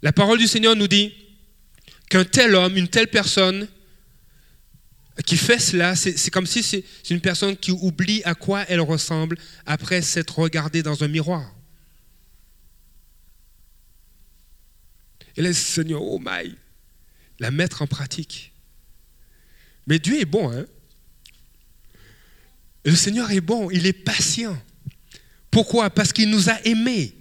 La 0.01 0.13
parole 0.13 0.39
du 0.39 0.47
Seigneur 0.47 0.75
nous 0.75 0.87
dit 0.87 1.13
qu'un 2.11 2.25
tel 2.25 2.55
homme, 2.55 2.75
une 2.75 2.89
telle 2.89 3.07
personne 3.07 3.69
qui 5.25 5.37
fait 5.37 5.59
cela, 5.59 5.95
c'est 5.95 6.29
comme 6.29 6.45
si 6.45 6.61
c'est 6.61 6.83
une 7.09 7.21
personne 7.21 7.55
qui 7.55 7.71
oublie 7.71 8.21
à 8.25 8.35
quoi 8.35 8.65
elle 8.67 8.81
ressemble 8.81 9.37
après 9.65 10.01
s'être 10.01 10.37
regardée 10.37 10.83
dans 10.83 11.05
un 11.05 11.07
miroir. 11.07 11.55
Et 15.37 15.41
là, 15.41 15.53
Seigneur, 15.53 16.01
oh 16.01 16.19
my, 16.19 16.53
la 17.39 17.49
mettre 17.49 17.81
en 17.81 17.87
pratique. 17.87 18.51
Mais 19.87 19.97
Dieu 19.97 20.19
est 20.19 20.25
bon, 20.25 20.51
hein? 20.51 20.65
Le 22.83 22.95
Seigneur 22.95 23.31
est 23.31 23.39
bon, 23.39 23.71
il 23.71 23.85
est 23.85 23.93
patient. 23.93 24.61
Pourquoi? 25.49 25.89
Parce 25.89 26.11
qu'il 26.11 26.29
nous 26.29 26.49
a 26.49 26.59
aimés. 26.65 27.15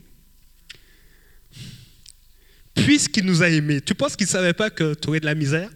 Puisqu'il 2.74 3.24
nous 3.24 3.42
a 3.42 3.48
aimés, 3.48 3.80
tu 3.80 3.94
penses 3.94 4.16
qu'il 4.16 4.26
ne 4.26 4.30
savait 4.30 4.52
pas 4.52 4.70
que 4.70 4.94
tu 4.94 5.09
aurais 5.09 5.20
de 5.20 5.26
la 5.26 5.35
misère? 5.35 5.70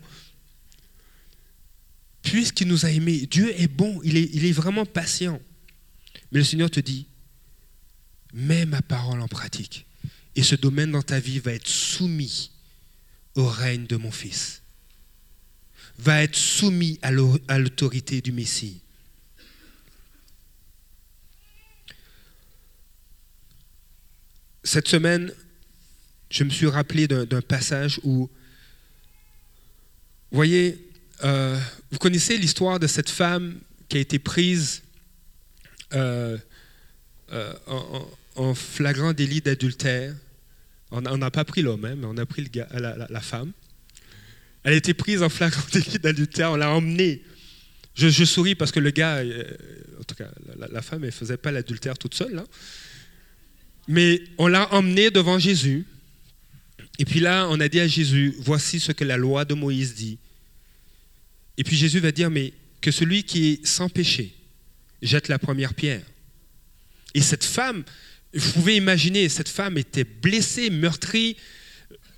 Puisqu'il 2.23 2.69
nous 2.69 2.87
a 2.87 2.91
aimés, 2.91 3.27
Dieu 3.27 3.53
est 3.61 3.69
bon, 3.69 4.01
il 4.03 4.17
est, 4.17 4.31
il 4.33 4.45
est 4.47 4.53
vraiment 4.53 4.87
patient. 4.87 5.41
Mais 6.33 6.39
le 6.39 6.45
Seigneur 6.45 6.71
te 6.71 6.81
dit, 6.81 7.07
mets 8.33 8.67
ma 8.67 8.83
parole 8.83 9.21
en 9.21 9.29
pratique. 9.29 9.87
Et 10.37 10.43
ce 10.43 10.57
domaine 10.57 10.91
dans 10.91 11.03
ta 11.03 11.21
vie 11.21 11.39
va 11.39 11.53
être 11.53 11.69
soumis 11.69 12.51
au 13.35 13.47
règne 13.47 13.87
de 13.87 13.97
mon 13.97 14.11
Fils. 14.11 14.63
Va 15.99 16.23
être 16.23 16.35
soumis 16.35 16.99
à 17.03 17.13
l'autorité 17.13 18.21
du 18.21 18.33
Messie. 18.33 18.81
Cette 24.65 24.89
semaine, 24.89 25.33
je 26.35 26.43
me 26.43 26.51
suis 26.51 26.67
rappelé 26.67 27.07
d'un 27.07 27.41
passage 27.43 28.01
où, 28.03 28.29
vous 30.31 30.37
voyez, 30.37 30.85
euh, 31.23 31.57
vous 31.93 31.99
connaissez 31.99 32.37
l'histoire 32.37 32.81
de 32.81 32.89
cette 32.89 33.09
femme 33.09 33.61
qui 33.89 33.99
a 33.99 34.01
été 34.01 34.19
prise 34.19 34.83
euh, 35.93 36.37
euh, 37.33 37.53
en, 38.35 38.53
flagrant 38.55 39.13
délit 39.13 39.43
d'adultère. 39.43 40.13
On 40.91 41.01
n'a 41.03 41.31
pas 41.31 41.45
pris 41.45 41.63
l'homme, 41.63 41.85
hein, 41.85 41.95
mais 41.97 42.07
on 42.07 42.17
a 42.17 42.27
pris 42.27 42.51
la, 42.53 43.21
femme. 43.21 43.53
Elle 44.65 44.73
a 44.73 44.77
été 44.77 44.93
prise 44.93 45.23
en 45.23 45.29
flagrant 45.29 45.63
délit 45.73 46.01
d'adultère, 46.01 46.51
on 46.51 46.57
l'a 46.57 46.71
emmenée. 46.71 47.23
Je, 47.95 48.25
souris 48.25 48.57
parce 48.57 48.73
que 48.73 48.81
le 48.81 48.91
gars, 48.91 49.23
en 50.01 50.03
tout 50.03 50.17
cas, 50.17 50.29
la, 50.59 50.83
femme, 50.83 51.05
elle 51.05 51.11
ne 51.11 51.13
faisait 51.13 51.37
pas 51.37 51.53
l'adultère 51.53 51.97
toute 51.97 52.17
seule. 52.17 52.35
Là. 52.35 52.45
Mais 53.87 54.21
on 54.37 54.49
l'a 54.49 54.75
emmené 54.75 55.13
devant 55.13 55.39
Jésus. 55.39 55.87
Et 56.99 57.05
puis 57.05 57.21
là, 57.21 57.49
on 57.51 57.61
a 57.61 57.69
dit 57.69 57.81
à 57.81 57.89
Jésus, 57.89 58.35
voici 58.39 58.79
ce 58.81 58.93
que 58.93 59.05
la 59.05 59.17
loi 59.17 59.45
de 59.45 59.55
Moïse 59.55 59.95
dit. 59.95 60.19
Et 61.57 61.65
puis 61.65 61.77
Jésus 61.77 62.01
va 62.01 62.13
dire, 62.13 62.31
mais 62.31 62.53
que 62.81 62.91
celui 62.91 63.25
qui 63.25 63.49
est 63.49 63.67
sans 63.67 63.89
péché 63.89 64.35
jette 65.03 65.29
la 65.29 65.39
première 65.39 65.75
pierre. 65.75 66.05
Et 67.15 67.21
cette 67.21 67.45
femme, 67.45 67.85
vous 68.33 68.53
pouvez 68.53 68.77
imaginer, 68.77 69.29
cette 69.29 69.49
femme 69.49 69.79
était 69.79 70.05
blessée, 70.05 70.71
meurtrie, 70.71 71.37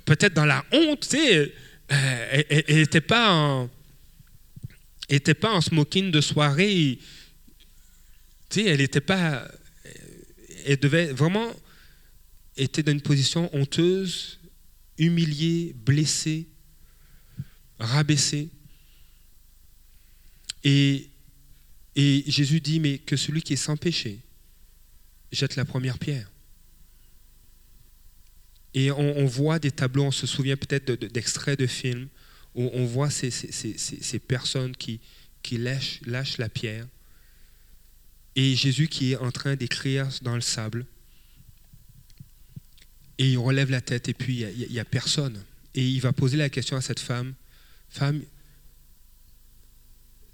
peut-être 0.04 0.34
dans 0.34 0.46
la 0.46 0.64
honte, 0.72 1.00
tu 1.08 1.18
sais, 1.18 1.52
euh, 1.92 2.42
elle 2.48 2.76
n'était 2.76 3.00
pas 3.00 3.32
en, 3.32 3.70
était 5.08 5.34
pas 5.34 5.52
en 5.52 5.60
smoking 5.60 6.10
de 6.10 6.20
soirée, 6.20 6.98
tu 8.48 8.60
sais, 8.60 8.66
elle 8.66 8.78
n'était 8.78 9.00
pas 9.00 9.46
elle 10.66 10.78
devait 10.78 11.12
vraiment 11.12 11.54
être 12.56 12.80
dans 12.80 12.92
une 12.92 13.00
position 13.00 13.48
honteuse, 13.54 14.38
humiliée, 14.98 15.74
blessée, 15.74 16.48
rabaissée. 17.78 18.50
Et, 20.64 21.10
et 21.94 22.24
Jésus 22.26 22.60
dit, 22.60 22.80
mais 22.80 22.98
que 22.98 23.16
celui 23.16 23.42
qui 23.42 23.54
est 23.54 23.56
sans 23.56 23.76
péché 23.76 24.20
jette 25.32 25.56
la 25.56 25.64
première 25.64 25.98
pierre. 25.98 26.30
Et 28.74 28.90
on, 28.90 29.24
voit 29.24 29.58
des 29.58 29.70
tableaux, 29.70 30.04
on 30.04 30.10
se 30.10 30.26
souvient 30.26 30.56
peut-être 30.56 30.92
d'extraits 31.06 31.58
de, 31.58 31.66
films, 31.66 32.08
où 32.54 32.68
on 32.74 32.84
voit 32.84 33.08
ces, 33.08 33.30
ces, 33.30 34.18
personnes 34.18 34.76
qui, 34.76 35.00
qui 35.42 35.56
lâchent, 35.56 36.00
lâchent 36.04 36.36
la 36.36 36.50
pierre 36.50 36.86
et 38.36 38.54
Jésus 38.54 38.86
qui 38.86 39.12
est 39.12 39.16
en 39.16 39.32
train 39.32 39.56
d'écrire 39.56 40.08
dans 40.20 40.34
le 40.34 40.42
sable. 40.42 40.84
Et 43.18 43.30
il 43.30 43.38
relève 43.38 43.70
la 43.70 43.80
tête 43.80 44.08
et 44.08 44.14
puis 44.14 44.42
il 44.42 44.70
n'y 44.70 44.78
a, 44.78 44.84
personne. 44.84 45.42
Et 45.74 45.86
il 45.86 46.00
va 46.00 46.12
poser 46.12 46.36
la 46.36 46.48
question 46.48 46.76
à 46.76 46.80
cette 46.80 47.00
femme, 47.00 47.34
femme, 47.88 48.22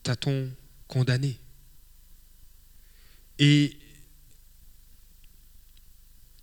t'a-t-on 0.03 0.51
condamné? 0.89 1.39
Et, 3.39 3.77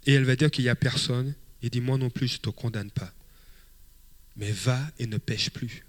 et 0.06 0.14
elle 0.14 0.26
va 0.26 0.36
dire 0.36 0.50
qu'il 0.50 0.64
n'y 0.64 0.70
a 0.70 0.76
personne. 0.76 1.36
Et 1.62 1.70
dit, 1.70 1.82
moi 1.82 1.98
non 1.98 2.10
plus, 2.10 2.28
je 2.28 2.36
ne 2.36 2.40
te 2.40 2.50
condamne 2.50 2.92
pas. 2.92 3.14
Mais 4.38 4.52
va 4.52 4.80
et 4.98 5.08
ne 5.08 5.18
pêche 5.18 5.50
plus. 5.50 5.84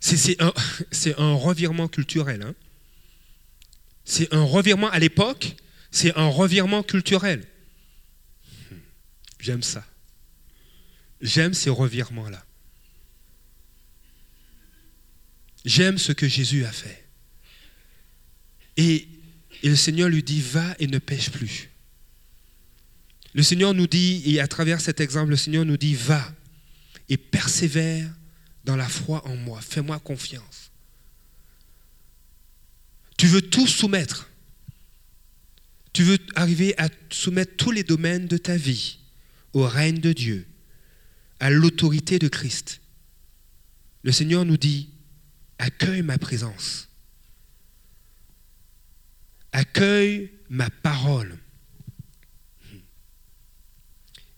C'est 0.00 0.38
un, 1.18 1.34
revirement 1.34 1.88
culturel. 1.88 2.42
Hein. 2.42 2.54
C'est 4.04 4.32
un 4.34 4.42
revirement 4.42 4.90
à 4.90 4.98
l'époque, 4.98 5.56
c'est 5.94 6.18
un 6.18 6.26
revirement 6.26 6.82
culturel. 6.82 7.46
J'aime 9.38 9.62
ça. 9.62 9.86
J'aime 11.20 11.54
ces 11.54 11.70
revirements-là. 11.70 12.44
J'aime 15.64 15.96
ce 15.96 16.10
que 16.10 16.26
Jésus 16.26 16.64
a 16.64 16.72
fait. 16.72 17.06
Et, 18.76 19.06
et, 19.62 19.68
le 19.68 19.76
Seigneur 19.76 20.08
lui 20.08 20.24
dit, 20.24 20.40
va 20.40 20.74
et 20.80 20.88
ne 20.88 20.98
pêche 20.98 21.30
plus. 21.30 21.70
Le 23.32 23.44
Seigneur 23.44 23.72
nous 23.72 23.86
dit, 23.86 24.22
et 24.26 24.40
à 24.40 24.48
travers 24.48 24.80
cet 24.80 25.00
exemple, 25.00 25.30
le 25.30 25.36
Seigneur 25.36 25.64
nous 25.64 25.76
dit, 25.76 25.94
va 25.94 26.34
et 27.08 27.16
persévère 27.16 28.10
dans 28.64 28.76
la 28.76 28.88
foi 28.88 29.24
en 29.28 29.36
moi. 29.36 29.60
Fais-moi 29.60 30.00
confiance. 30.00 30.72
Tu 33.16 33.28
veux 33.28 33.42
tout 33.42 33.68
soumettre. 33.68 34.28
Tu 35.94 36.02
veux 36.02 36.18
arriver 36.34 36.74
à 36.76 36.88
soumettre 37.08 37.56
tous 37.56 37.70
les 37.70 37.84
domaines 37.84 38.26
de 38.26 38.36
ta 38.36 38.56
vie 38.56 38.98
au 39.52 39.64
règne 39.66 40.00
de 40.00 40.12
Dieu, 40.12 40.46
à 41.38 41.50
l'autorité 41.50 42.18
de 42.18 42.26
Christ. 42.26 42.80
Le 44.02 44.10
Seigneur 44.10 44.44
nous 44.44 44.56
dit, 44.56 44.90
accueille 45.58 46.02
ma 46.02 46.18
présence. 46.18 46.88
Accueille 49.52 50.32
ma 50.50 50.68
parole. 50.68 51.38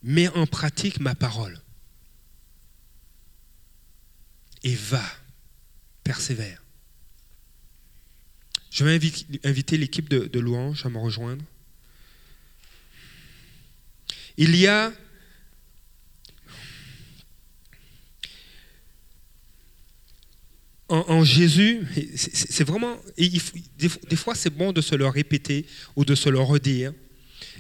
Mets 0.03 0.29
en 0.29 0.47
pratique 0.47 1.01
ma 1.01 1.15
parole 1.15 1.59
et 4.63 4.75
va, 4.75 5.03
persévère. 6.05 6.66
Je 8.77 8.85
vais 8.85 9.01
inviter 9.43 9.79
l'équipe 9.79 10.07
de, 10.11 10.39
louange 10.39 10.85
à 10.85 10.91
me 10.91 10.99
rejoindre. 10.99 11.43
Il 14.37 14.55
y 14.55 14.67
a 14.67 14.93
en, 20.89 21.25
Jésus, 21.25 21.87
c'est 22.17 22.65
vraiment, 22.65 23.01
des 23.17 24.15
fois 24.15 24.35
c'est 24.35 24.51
bon 24.51 24.73
de 24.73 24.83
se 24.83 24.95
le 24.95 25.07
répéter 25.07 25.65
ou 25.97 26.05
de 26.05 26.15
se 26.15 26.29
le 26.29 26.39
redire, 26.39 26.93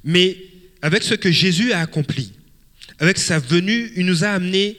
mais 0.04 0.36
avec 0.82 1.02
ce 1.02 1.14
que 1.14 1.32
Jésus 1.32 1.72
a 1.72 1.80
accompli, 1.80 2.34
avec 2.98 3.16
sa 3.16 3.38
venue, 3.38 3.90
il 3.96 4.04
nous 4.04 4.22
a 4.22 4.28
amené 4.28 4.78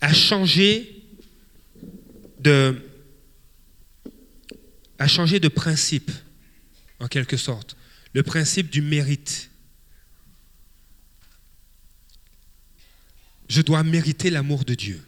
à 0.00 0.14
changer 0.14 1.02
de, 2.40 2.74
à 4.98 5.08
changer 5.08 5.40
de 5.40 5.48
principe, 5.48 6.10
en 7.00 7.08
quelque 7.08 7.36
sorte, 7.36 7.76
le 8.12 8.22
principe 8.22 8.70
du 8.70 8.80
mérite. 8.80 9.50
Je 13.48 13.60
dois 13.60 13.82
mériter 13.82 14.30
l'amour 14.30 14.64
de 14.64 14.74
Dieu. 14.74 15.02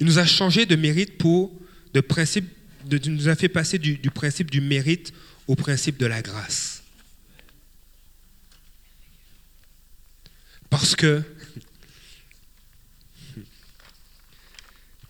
Il 0.00 0.06
nous 0.06 0.18
a 0.18 0.26
changé 0.26 0.66
de 0.66 0.76
mérite 0.76 1.18
pour 1.18 1.52
de 1.94 2.00
principe, 2.00 2.50
de, 2.84 2.98
nous 3.08 3.28
a 3.28 3.36
fait 3.36 3.48
passer 3.48 3.78
du 3.78 4.10
principe 4.10 4.50
du 4.50 4.60
mérite 4.60 5.12
au 5.46 5.54
principe 5.54 5.98
de 5.98 6.06
la 6.06 6.22
grâce. 6.22 6.82
Parce 10.74 10.96
que 10.96 11.22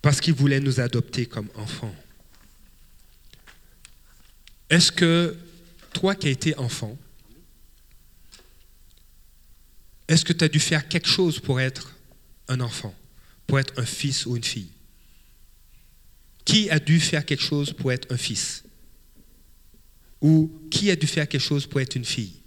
parce 0.05 0.21
qu'il 0.21 0.35
voulait 0.35 0.61
nous 0.61 0.81
adopter 0.81 1.25
comme 1.25 1.49
enfants. 1.55 1.97
Est-ce 4.69 4.93
que 4.93 5.35
toi 5.95 6.14
qui 6.14 6.27
as 6.27 6.31
été 6.31 6.59
enfant, 6.59 6.99
est-ce 10.07 10.23
que 10.27 10.35
tu 10.35 10.45
as 10.45 10.49
dû 10.49 10.61
faire 10.61 10.88
quelque 10.88 11.09
chose 11.09 11.40
pour 11.40 11.59
être 11.59 11.97
un 12.49 12.61
enfant, 12.61 12.95
pour 13.47 13.59
être 13.59 13.81
un 13.81 13.87
fils 13.87 14.27
ou 14.27 14.37
une 14.37 14.45
fille? 14.45 14.69
Qui 16.45 16.69
a 16.69 16.79
dû 16.79 17.01
faire 17.01 17.25
quelque 17.25 17.43
chose 17.43 17.73
pour 17.73 17.90
être 17.90 18.12
un 18.12 18.19
fils? 18.19 18.62
Ou 20.21 20.53
qui 20.71 20.90
a 20.90 20.97
dû 20.97 21.07
faire 21.07 21.27
quelque 21.27 21.40
chose 21.40 21.67
pour 21.67 21.81
être 21.81 21.97
une 21.97 22.05
fille 22.05 22.43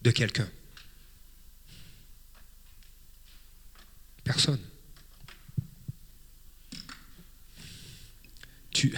de 0.00 0.10
quelqu'un? 0.10 0.48
Personne. 4.24 4.60
Tu, 8.74 8.92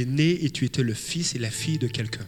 es 0.00 0.04
né 0.04 0.44
et 0.44 0.50
tu 0.50 0.64
étais 0.64 0.82
le 0.82 0.94
fils 0.94 1.34
et 1.34 1.38
la 1.38 1.50
fille 1.50 1.78
de 1.78 1.88
quelqu'un. 1.88 2.26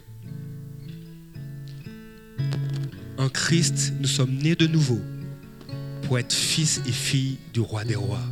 En 3.17 3.29
Christ, 3.29 3.93
nous 3.99 4.07
sommes 4.07 4.35
nés 4.35 4.55
de 4.55 4.67
nouveau 4.67 5.01
pour 6.03 6.19
être 6.19 6.33
fils 6.33 6.81
et 6.85 6.91
filles 6.91 7.37
du 7.53 7.61
roi 7.61 7.85
des 7.85 7.95
rois. 7.95 8.25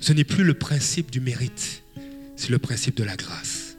Ce 0.00 0.12
n'est 0.12 0.24
plus 0.24 0.44
le 0.44 0.54
principe 0.54 1.10
du 1.10 1.20
mérite, 1.20 1.82
c'est 2.36 2.50
le 2.50 2.58
principe 2.58 2.96
de 2.96 3.04
la 3.04 3.16
grâce. 3.16 3.76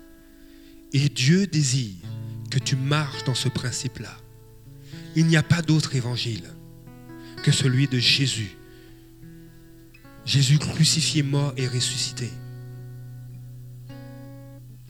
Et 0.94 1.10
Dieu 1.10 1.46
désire 1.46 1.96
que 2.50 2.60
tu 2.60 2.76
marches 2.76 3.24
dans 3.26 3.36
ce 3.36 3.50
principe-là. 3.50 4.18
Il 5.16 5.28
n'y 5.28 5.38
a 5.38 5.44
pas 5.44 5.62
d'autre 5.62 5.96
évangile 5.96 6.44
que 7.44 7.52
celui 7.52 7.88
de 7.88 8.00
Jésus. 8.00 8.56
Jésus 10.26 10.58
crucifié, 10.58 11.24
mort 11.24 11.54
et 11.56 11.68
ressuscité, 11.68 12.30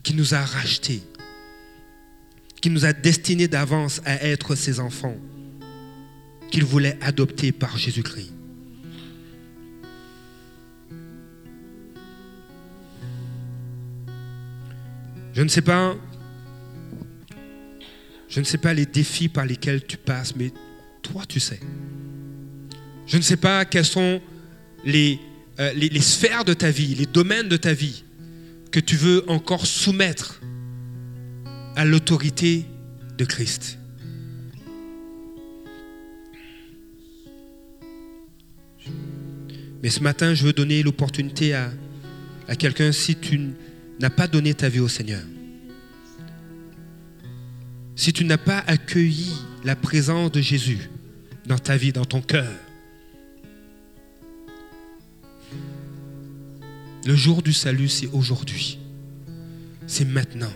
qui 0.01 0.13
nous 0.15 0.33
a 0.33 0.39
rachetés, 0.39 1.03
qui 2.61 2.69
nous 2.69 2.85
a 2.85 2.93
destinés 2.93 3.47
d'avance 3.47 4.01
à 4.05 4.23
être 4.23 4.55
ses 4.55 4.79
enfants, 4.79 5.17
qu'il 6.49 6.63
voulait 6.63 6.97
adopter 7.01 7.51
par 7.51 7.77
Jésus-Christ. 7.77 8.31
Je 15.33 15.41
ne 15.41 15.49
sais 15.49 15.61
pas 15.61 15.97
je 18.35 18.41
ne 18.41 18.45
sais 18.45 18.57
pas 18.57 18.73
les 18.73 18.85
défis 18.85 19.29
par 19.29 19.45
lesquels 19.45 19.85
tu 19.85 19.95
passes, 19.95 20.35
mais 20.35 20.51
toi, 21.01 21.23
tu 21.25 21.39
sais. 21.39 21.61
Je 23.07 23.15
ne 23.15 23.21
sais 23.21 23.37
pas 23.37 23.63
quelles 23.63 23.85
sont 23.85 24.19
les, 24.85 25.19
euh, 25.59 25.73
les, 25.73 26.01
sphères 26.01 26.45
de 26.45 26.53
ta 26.53 26.71
vie, 26.71 26.95
les 26.95 27.05
domaines 27.05 27.49
de 27.49 27.57
ta 27.57 27.73
vie 27.73 28.03
que 28.71 28.79
tu 28.79 28.95
veux 28.95 29.23
encore 29.29 29.65
soumettre 29.65 30.41
à 31.75 31.85
l'autorité 31.85 32.65
de 33.17 33.25
Christ. 33.25 33.77
Mais 39.81 39.89
ce 39.89 39.99
matin, 39.99 40.33
je 40.33 40.45
veux 40.45 40.53
donner 40.53 40.83
l'opportunité 40.83 41.53
à, 41.53 41.71
à 42.47 42.55
quelqu'un 42.55 42.91
si 42.91 43.15
tu 43.15 43.51
n'as 43.99 44.09
pas 44.09 44.27
donné 44.27 44.53
ta 44.53 44.69
vie 44.69 44.79
au 44.79 44.87
Seigneur 44.87 45.21
si 47.95 48.11
tu 48.11 48.25
n'as 48.25 48.37
pas 48.37 48.63
accueilli 48.67 49.33
la 49.63 49.75
présence 49.75 50.31
de 50.31 50.41
Jésus 50.41 50.89
dans 51.45 51.57
ta 51.57 51.77
vie, 51.77 51.93
dans 51.93 52.05
ton 52.05 52.21
cœur, 52.21 52.51
le 57.05 57.15
jour 57.15 57.43
du 57.43 57.53
salut, 57.53 57.87
c'est 57.87 58.07
aujourd'hui. 58.07 58.79
C'est 59.85 60.05
maintenant. 60.05 60.51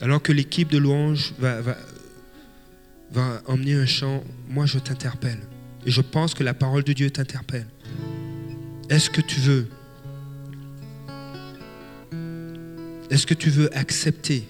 Alors 0.00 0.22
que 0.22 0.32
l'équipe 0.32 0.70
de 0.70 0.78
louange 0.78 1.34
va, 1.38 1.76
emmener 3.46 3.74
un 3.74 3.86
chant, 3.86 4.22
moi 4.48 4.66
je 4.66 4.78
t'interpelle. 4.78 5.40
Et 5.84 5.90
je 5.90 6.00
pense 6.00 6.34
que 6.34 6.44
la 6.44 6.54
parole 6.54 6.84
de 6.84 6.92
Dieu 6.92 7.10
t'interpelle. 7.10 7.66
Est-ce 8.88 9.10
que 9.10 9.20
tu 9.20 9.40
veux 9.40 9.68
Est-ce 13.10 13.26
que 13.26 13.34
tu 13.34 13.50
veux 13.50 13.76
accepter 13.76 14.48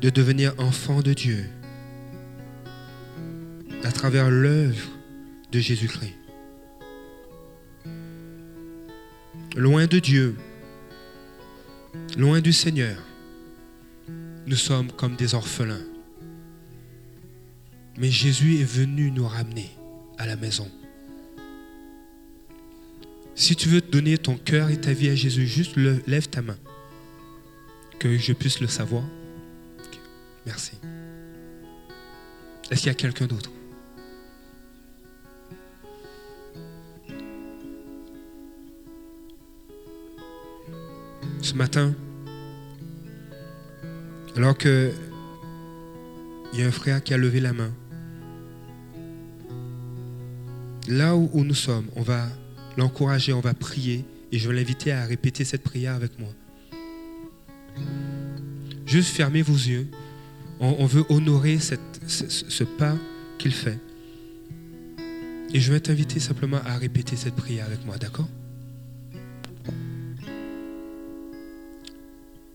de 0.00 0.10
devenir 0.10 0.54
enfant 0.58 1.00
de 1.00 1.12
Dieu 1.12 1.44
à 3.84 3.90
travers 3.90 4.30
l'œuvre 4.30 4.88
de 5.52 5.60
Jésus-Christ 5.60 6.14
Loin 9.54 9.86
de 9.86 9.98
Dieu, 9.98 10.34
loin 12.16 12.40
du 12.40 12.54
Seigneur, 12.54 12.96
nous 14.46 14.56
sommes 14.56 14.90
comme 14.90 15.14
des 15.14 15.34
orphelins. 15.34 15.84
Mais 17.98 18.10
Jésus 18.10 18.60
est 18.60 18.64
venu 18.64 19.10
nous 19.10 19.26
ramener 19.26 19.68
à 20.16 20.26
la 20.26 20.36
maison. 20.36 20.70
Si 23.34 23.54
tu 23.54 23.68
veux 23.68 23.82
donner 23.82 24.16
ton 24.16 24.38
cœur 24.38 24.70
et 24.70 24.80
ta 24.80 24.94
vie 24.94 25.10
à 25.10 25.14
Jésus, 25.14 25.46
juste 25.46 25.76
lève 25.76 26.28
ta 26.28 26.40
main. 26.40 26.58
Que 27.98 28.16
je 28.16 28.32
puisse 28.32 28.58
le 28.60 28.68
savoir. 28.68 29.04
Merci. 30.46 30.72
Est-ce 32.70 32.80
qu'il 32.80 32.88
y 32.88 32.90
a 32.90 32.94
quelqu'un 32.94 33.26
d'autre? 33.26 33.50
Ce 41.52 41.56
matin, 41.58 41.94
alors 44.36 44.56
que 44.56 44.90
il 46.54 46.60
y 46.60 46.62
a 46.62 46.66
un 46.66 46.70
frère 46.70 47.04
qui 47.04 47.12
a 47.12 47.18
levé 47.18 47.40
la 47.40 47.52
main, 47.52 47.70
là 50.88 51.14
où 51.14 51.44
nous 51.44 51.52
sommes, 51.52 51.84
on 51.94 52.00
va 52.00 52.26
l'encourager, 52.78 53.34
on 53.34 53.40
va 53.40 53.52
prier 53.52 54.06
et 54.32 54.38
je 54.38 54.48
vais 54.48 54.54
l'inviter 54.54 54.92
à 54.92 55.04
répéter 55.04 55.44
cette 55.44 55.62
prière 55.62 55.94
avec 55.94 56.18
moi. 56.18 56.30
Juste 58.86 59.10
fermez 59.10 59.42
vos 59.42 59.52
yeux. 59.52 59.88
On, 60.58 60.86
veut 60.86 61.04
honorer 61.10 61.58
ce, 61.58 61.74
ce 62.06 62.64
pas 62.64 62.96
qu'il 63.36 63.52
fait. 63.52 63.78
Et 65.52 65.60
je 65.60 65.70
vais 65.70 65.80
t'inviter 65.80 66.18
simplement 66.18 66.60
à 66.64 66.78
répéter 66.78 67.14
cette 67.14 67.36
prière 67.36 67.66
avec 67.66 67.84
moi, 67.84 67.98
d'accord? 67.98 68.28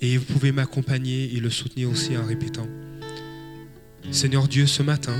Et 0.02 0.18
vous 0.18 0.26
pouvez 0.26 0.52
m'accompagner 0.52 1.36
et 1.36 1.39
le 1.39 1.50
soutenir 1.50 1.89
aussi 1.89 2.16
en 2.18 2.26
répétant. 2.26 2.68
Seigneur 4.12 4.48
Dieu, 4.48 4.68
ce 4.68 4.84
matin, 4.84 5.16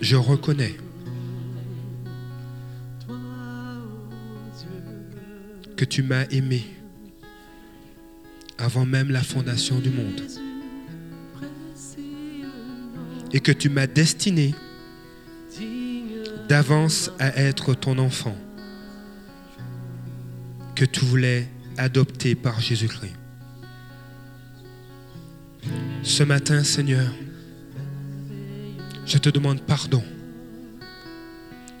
je 0.00 0.16
reconnais 0.16 0.76
que 5.76 5.84
tu 5.84 6.02
m'as 6.02 6.24
aimé 6.30 6.64
avant 8.58 8.84
même 8.84 9.10
la 9.10 9.22
fondation 9.22 9.78
du 9.78 9.90
monde. 9.90 10.22
et 13.32 13.40
que 13.40 13.52
tu 13.52 13.68
m'as 13.68 13.86
destiné 13.86 14.54
d'avance 16.48 17.10
à 17.18 17.36
être 17.36 17.74
ton 17.74 17.98
enfant 17.98 18.36
que 20.74 20.84
tu 20.84 21.04
voulais 21.04 21.48
adopter 21.76 22.34
par 22.34 22.60
Jésus-Christ. 22.60 23.14
Ce 26.02 26.22
matin, 26.22 26.64
Seigneur, 26.64 27.10
je 29.06 29.18
te 29.18 29.28
demande 29.28 29.60
pardon 29.60 30.02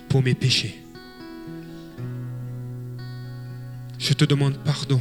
pour 0.08 0.22
mes 0.22 0.34
péchés. 0.34 0.82
Je 3.98 4.12
te 4.12 4.24
demande 4.24 4.58
pardon 4.64 5.00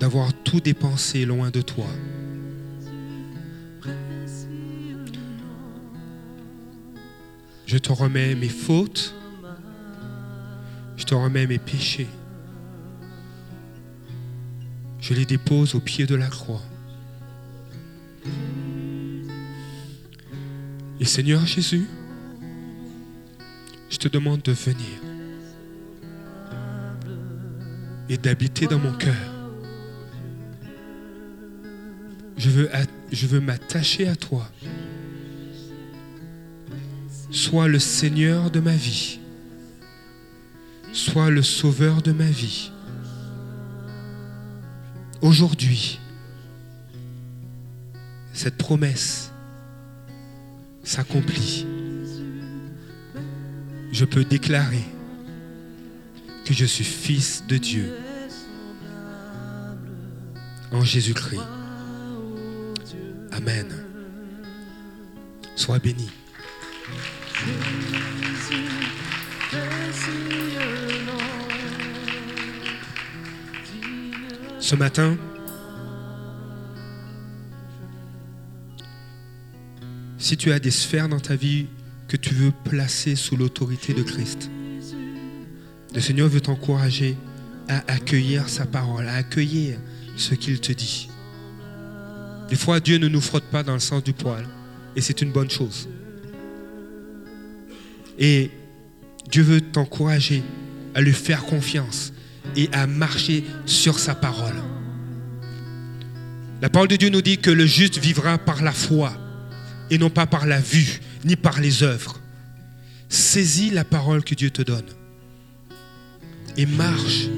d'avoir 0.00 0.32
tout 0.42 0.60
dépensé 0.60 1.24
loin 1.24 1.50
de 1.50 1.60
toi. 1.60 1.86
Je 7.66 7.78
te 7.78 7.92
remets 7.92 8.34
mes 8.34 8.48
fautes. 8.48 9.14
Je 10.96 11.04
te 11.04 11.14
remets 11.14 11.46
mes 11.46 11.58
péchés. 11.58 12.08
Je 15.00 15.14
les 15.14 15.24
dépose 15.24 15.74
au 15.74 15.80
pied 15.80 16.06
de 16.06 16.14
la 16.14 16.26
croix. 16.26 16.62
Et 20.98 21.04
Seigneur 21.04 21.44
Jésus, 21.46 21.86
je 23.90 23.96
te 23.98 24.08
demande 24.08 24.42
de 24.42 24.52
venir 24.52 25.00
et 28.08 28.16
d'habiter 28.16 28.66
dans 28.66 28.78
mon 28.78 28.92
cœur. 28.92 29.14
Je 32.36 32.50
veux, 32.50 32.70
je 33.12 33.26
veux 33.26 33.40
m'attacher 33.40 34.08
à 34.08 34.16
toi. 34.16 34.48
Sois 37.30 37.68
le 37.68 37.78
Seigneur 37.78 38.50
de 38.50 38.60
ma 38.60 38.74
vie. 38.74 39.20
Sois 40.96 41.28
le 41.28 41.42
Sauveur 41.42 42.00
de 42.00 42.10
ma 42.10 42.24
vie. 42.24 42.72
Aujourd'hui, 45.20 46.00
cette 48.32 48.56
promesse 48.56 49.30
s'accomplit. 50.82 51.66
Je 53.92 54.06
peux 54.06 54.24
déclarer 54.24 54.86
que 56.46 56.54
je 56.54 56.64
suis 56.64 56.82
fils 56.82 57.44
de 57.46 57.58
Dieu 57.58 57.92
en 60.72 60.80
Jésus-Christ. 60.80 61.42
Amen. 63.32 63.84
Sois 65.56 65.78
béni. 65.78 66.10
Ce 74.66 74.74
matin, 74.74 75.16
si 80.18 80.36
tu 80.36 80.50
as 80.50 80.58
des 80.58 80.72
sphères 80.72 81.08
dans 81.08 81.20
ta 81.20 81.36
vie 81.36 81.66
que 82.08 82.16
tu 82.16 82.34
veux 82.34 82.50
placer 82.64 83.14
sous 83.14 83.36
l'autorité 83.36 83.94
de 83.94 84.02
Christ, 84.02 84.50
le 85.94 86.00
Seigneur 86.00 86.26
veut 86.26 86.40
t'encourager 86.40 87.16
à 87.68 87.84
accueillir 87.86 88.48
sa 88.48 88.66
parole, 88.66 89.06
à 89.06 89.14
accueillir 89.14 89.78
ce 90.16 90.34
qu'il 90.34 90.60
te 90.60 90.72
dit. 90.72 91.10
Des 92.48 92.56
fois, 92.56 92.80
Dieu 92.80 92.98
ne 92.98 93.06
nous 93.06 93.20
frotte 93.20 93.44
pas 93.44 93.62
dans 93.62 93.74
le 93.74 93.78
sens 93.78 94.02
du 94.02 94.14
poil, 94.14 94.44
et 94.96 95.00
c'est 95.00 95.22
une 95.22 95.30
bonne 95.30 95.48
chose. 95.48 95.88
Et 98.18 98.50
Dieu 99.30 99.44
veut 99.44 99.60
t'encourager 99.60 100.42
à 100.96 101.02
lui 101.02 101.12
faire 101.12 101.44
confiance 101.44 102.12
et 102.54 102.68
à 102.72 102.86
marcher 102.86 103.44
sur 103.64 103.98
sa 103.98 104.14
parole. 104.14 104.54
La 106.62 106.70
parole 106.70 106.88
de 106.88 106.96
Dieu 106.96 107.10
nous 107.10 107.22
dit 107.22 107.38
que 107.38 107.50
le 107.50 107.66
juste 107.66 107.98
vivra 107.98 108.38
par 108.38 108.62
la 108.62 108.72
foi 108.72 109.12
et 109.90 109.98
non 109.98 110.10
pas 110.10 110.26
par 110.26 110.46
la 110.46 110.60
vue 110.60 111.00
ni 111.24 111.36
par 111.36 111.60
les 111.60 111.82
œuvres. 111.82 112.20
Saisis 113.08 113.70
la 113.70 113.84
parole 113.84 114.24
que 114.24 114.34
Dieu 114.34 114.50
te 114.50 114.62
donne 114.62 114.86
et 116.56 116.66
marche. 116.66 117.28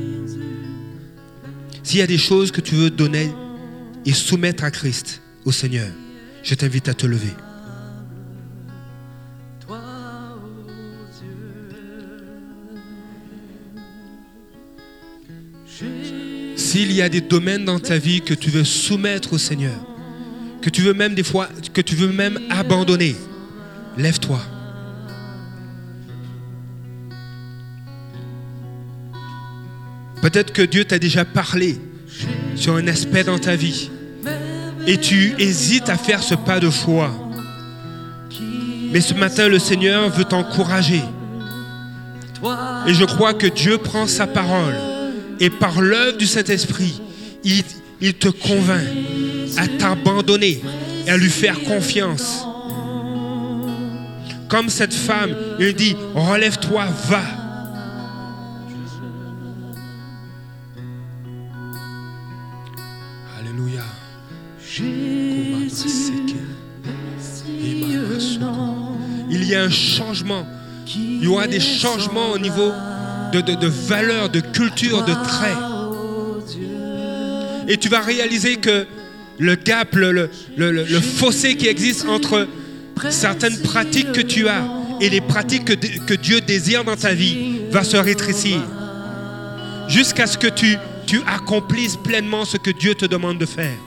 S'il 1.82 2.00
y 2.00 2.02
a 2.02 2.06
des 2.06 2.18
choses 2.18 2.52
que 2.52 2.60
tu 2.60 2.74
veux 2.74 2.90
donner 2.90 3.30
et 4.04 4.12
soumettre 4.12 4.64
à 4.64 4.70
Christ, 4.70 5.22
au 5.44 5.52
Seigneur, 5.52 5.88
je 6.42 6.54
t'invite 6.54 6.88
à 6.88 6.94
te 6.94 7.06
lever. 7.06 7.32
S'il 16.78 16.92
y 16.92 17.02
a 17.02 17.08
des 17.08 17.20
domaines 17.20 17.64
dans 17.64 17.80
ta 17.80 17.98
vie 17.98 18.20
que 18.20 18.34
tu 18.34 18.50
veux 18.50 18.62
soumettre 18.62 19.32
au 19.32 19.38
Seigneur, 19.38 19.74
que 20.62 20.70
tu 20.70 20.80
veux 20.80 20.94
même 20.94 21.16
des 21.16 21.24
fois, 21.24 21.48
que 21.74 21.80
tu 21.80 21.96
veux 21.96 22.12
même 22.12 22.38
abandonner, 22.50 23.16
lève-toi. 23.96 24.40
Peut-être 30.22 30.52
que 30.52 30.62
Dieu 30.62 30.84
t'a 30.84 31.00
déjà 31.00 31.24
parlé 31.24 31.80
sur 32.54 32.76
un 32.76 32.86
aspect 32.86 33.24
dans 33.24 33.40
ta 33.40 33.56
vie 33.56 33.90
et 34.86 34.98
tu 34.98 35.34
hésites 35.40 35.88
à 35.88 35.96
faire 35.96 36.22
ce 36.22 36.36
pas 36.36 36.60
de 36.60 36.70
foi. 36.70 37.10
Mais 38.92 39.00
ce 39.00 39.14
matin, 39.14 39.48
le 39.48 39.58
Seigneur 39.58 40.10
veut 40.10 40.26
t'encourager. 40.26 41.02
Et 42.86 42.94
je 42.94 43.04
crois 43.04 43.34
que 43.34 43.48
Dieu 43.48 43.78
prend 43.78 44.06
sa 44.06 44.28
parole 44.28 44.76
et 45.40 45.50
par 45.50 45.80
l'œuvre 45.80 46.16
du 46.16 46.26
Saint-Esprit, 46.26 47.00
il, 47.44 47.62
il, 48.00 48.14
te 48.14 48.28
convainc 48.28 48.86
à 49.56 49.66
t'abandonner 49.68 50.60
et 51.06 51.10
à 51.10 51.16
lui 51.16 51.30
faire 51.30 51.60
confiance. 51.62 52.44
Comme 54.48 54.68
cette 54.68 54.94
femme, 54.94 55.34
il 55.60 55.74
dit, 55.74 55.94
relève-toi, 56.14 56.86
va. 57.08 57.22
Alléluia. 63.38 63.84
Il 69.30 69.44
y 69.44 69.54
a 69.54 69.62
un 69.62 69.70
changement. 69.70 70.46
Il 70.96 71.24
y 71.24 71.26
aura 71.26 71.46
des 71.46 71.60
changements 71.60 72.30
au 72.32 72.38
niveau 72.38 72.72
de, 73.32 73.40
de, 73.40 73.54
de 73.54 73.66
valeur, 73.66 74.28
de 74.28 74.40
culture, 74.40 75.04
de 75.04 75.12
traits. 75.12 75.56
Et 77.68 77.76
tu 77.76 77.88
vas 77.88 78.00
réaliser 78.00 78.56
que 78.56 78.86
le 79.38 79.54
gap, 79.54 79.94
le, 79.94 80.10
le, 80.12 80.30
le, 80.56 80.70
le, 80.70 81.00
fossé 81.00 81.54
qui 81.54 81.68
existe 81.68 82.06
entre 82.08 82.48
certaines 83.10 83.60
pratiques 83.62 84.12
que 84.12 84.20
tu 84.20 84.48
as 84.48 84.64
et 85.00 85.08
les 85.10 85.20
pratiques 85.20 85.64
que, 85.64 85.74
que 85.74 86.14
Dieu 86.14 86.40
désire 86.40 86.82
dans 86.84 86.96
ta 86.96 87.12
vie 87.12 87.60
va 87.70 87.84
se 87.84 87.96
rétrécir. 87.96 88.60
Jusqu'à 89.88 90.26
ce 90.26 90.36
que 90.38 90.48
tu, 90.48 90.76
tu 91.06 91.20
accomplisses 91.26 91.96
pleinement 91.96 92.44
ce 92.44 92.56
que 92.56 92.70
Dieu 92.70 92.94
te 92.94 93.06
demande 93.06 93.38
de 93.38 93.46
faire. 93.46 93.78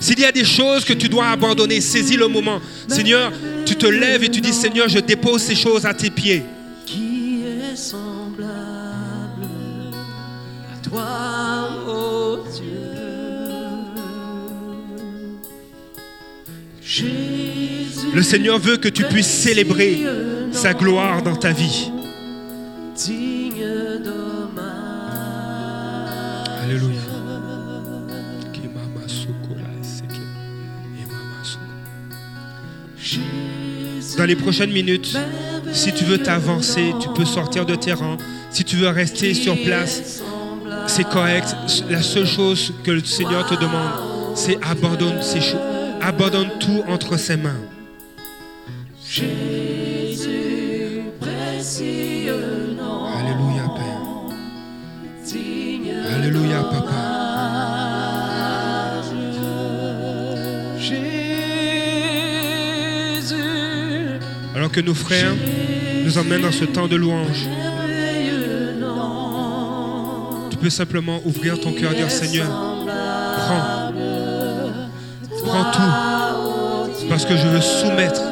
S'il 0.00 0.18
y 0.18 0.24
a 0.24 0.32
des 0.32 0.44
choses 0.44 0.84
que 0.84 0.94
tu 0.94 1.08
dois 1.08 1.28
abandonner, 1.28 1.80
saisis 1.80 2.16
le 2.16 2.26
moment. 2.26 2.60
Seigneur, 2.88 3.30
tu 3.64 3.76
te 3.76 3.86
lèves 3.86 4.24
et 4.24 4.28
tu 4.28 4.40
dis, 4.40 4.52
Seigneur, 4.52 4.88
je 4.88 4.98
dépose 4.98 5.42
ces 5.42 5.54
choses 5.54 5.86
à 5.86 5.94
tes 5.94 6.10
pieds. 6.10 6.42
Le 17.00 18.22
Seigneur 18.22 18.58
veut 18.58 18.76
que 18.76 18.88
tu 18.88 19.04
puisses 19.04 19.26
célébrer 19.26 20.04
sa 20.50 20.74
gloire 20.74 21.22
dans 21.22 21.36
ta 21.36 21.52
vie. 21.52 21.90
Alléluia. 26.62 27.00
Dans 34.18 34.24
les 34.26 34.36
prochaines 34.36 34.72
minutes, 34.72 35.16
si 35.72 35.92
tu 35.94 36.04
veux 36.04 36.18
t'avancer, 36.18 36.92
tu 37.00 37.08
peux 37.16 37.24
sortir 37.24 37.64
de 37.64 37.74
tes 37.74 37.94
rangs. 37.94 38.18
Si 38.50 38.64
tu 38.64 38.76
veux 38.76 38.88
rester 38.88 39.32
sur 39.32 39.56
place, 39.62 40.22
c'est 40.86 41.08
correct. 41.08 41.56
La 41.88 42.02
seule 42.02 42.26
chose 42.26 42.74
que 42.84 42.90
le 42.90 43.02
Seigneur 43.02 43.46
te 43.46 43.54
demande, 43.54 44.34
c'est 44.34 44.58
abandonne 44.62 45.22
ces 45.22 45.40
choses. 45.40 45.71
Abandonne 46.04 46.50
tout 46.58 46.82
entre 46.88 47.16
ses 47.16 47.36
mains. 47.36 47.60
Jésus, 49.08 51.02
précieux 51.20 52.74
nom, 52.76 53.04
Alléluia, 53.06 53.68
Père. 53.76 54.02
Alléluia, 56.16 56.62
Papa. 56.64 57.12
Jésus, 60.80 61.04
Alors 64.56 64.72
que 64.72 64.80
nos 64.80 64.94
frères 64.94 65.34
nous 66.04 66.18
emmènent 66.18 66.42
dans 66.42 66.50
ce 66.50 66.64
temps 66.64 66.88
de 66.88 66.96
louange, 66.96 67.46
tu 70.50 70.56
peux 70.56 70.70
simplement 70.70 71.20
ouvrir 71.24 71.60
ton 71.60 71.72
cœur 71.72 71.92
et 71.92 71.96
dire 71.96 72.10
Seigneur, 72.10 72.48
prends, 73.36 73.81
prends 75.52 75.70
tout, 75.70 77.08
parce 77.08 77.26
que 77.26 77.36
je 77.36 77.46
veux 77.46 77.60
soumettre, 77.60 78.22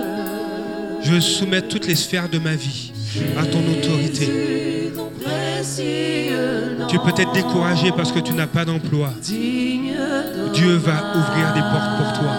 je 1.03 1.13
veux 1.13 1.21
soumettre 1.21 1.69
toutes 1.69 1.87
les 1.87 1.95
sphères 1.95 2.29
de 2.29 2.39
ma 2.39 2.55
vie 2.55 2.93
à 3.39 3.45
ton 3.45 3.61
autorité. 3.61 4.93
Tu 6.89 6.97
es 6.97 6.99
peut-être 6.99 7.33
découragé 7.33 7.93
parce 7.93 8.11
que 8.11 8.21
tu 8.21 8.33
n'as 8.33 8.47
pas 8.47 8.65
d'emploi. 8.65 9.11
Dieu 9.23 10.77
va 10.77 11.13
ouvrir 11.15 11.53
des 11.55 11.61
portes 11.61 11.97
pour 11.99 12.13
toi. 12.21 12.33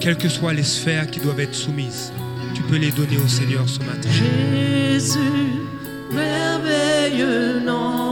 Quelles 0.00 0.16
que 0.16 0.28
soient 0.28 0.52
les 0.52 0.64
sphères 0.64 1.08
qui 1.08 1.20
doivent 1.20 1.40
être 1.40 1.54
soumises, 1.54 2.12
tu 2.54 2.62
peux 2.62 2.76
les 2.76 2.90
donner 2.90 3.18
au 3.24 3.28
Seigneur 3.28 3.68
ce 3.68 3.78
matin. 3.78 4.08
Jésus, 4.10 5.20
merveilleux 6.10 7.60
nom. 7.60 8.11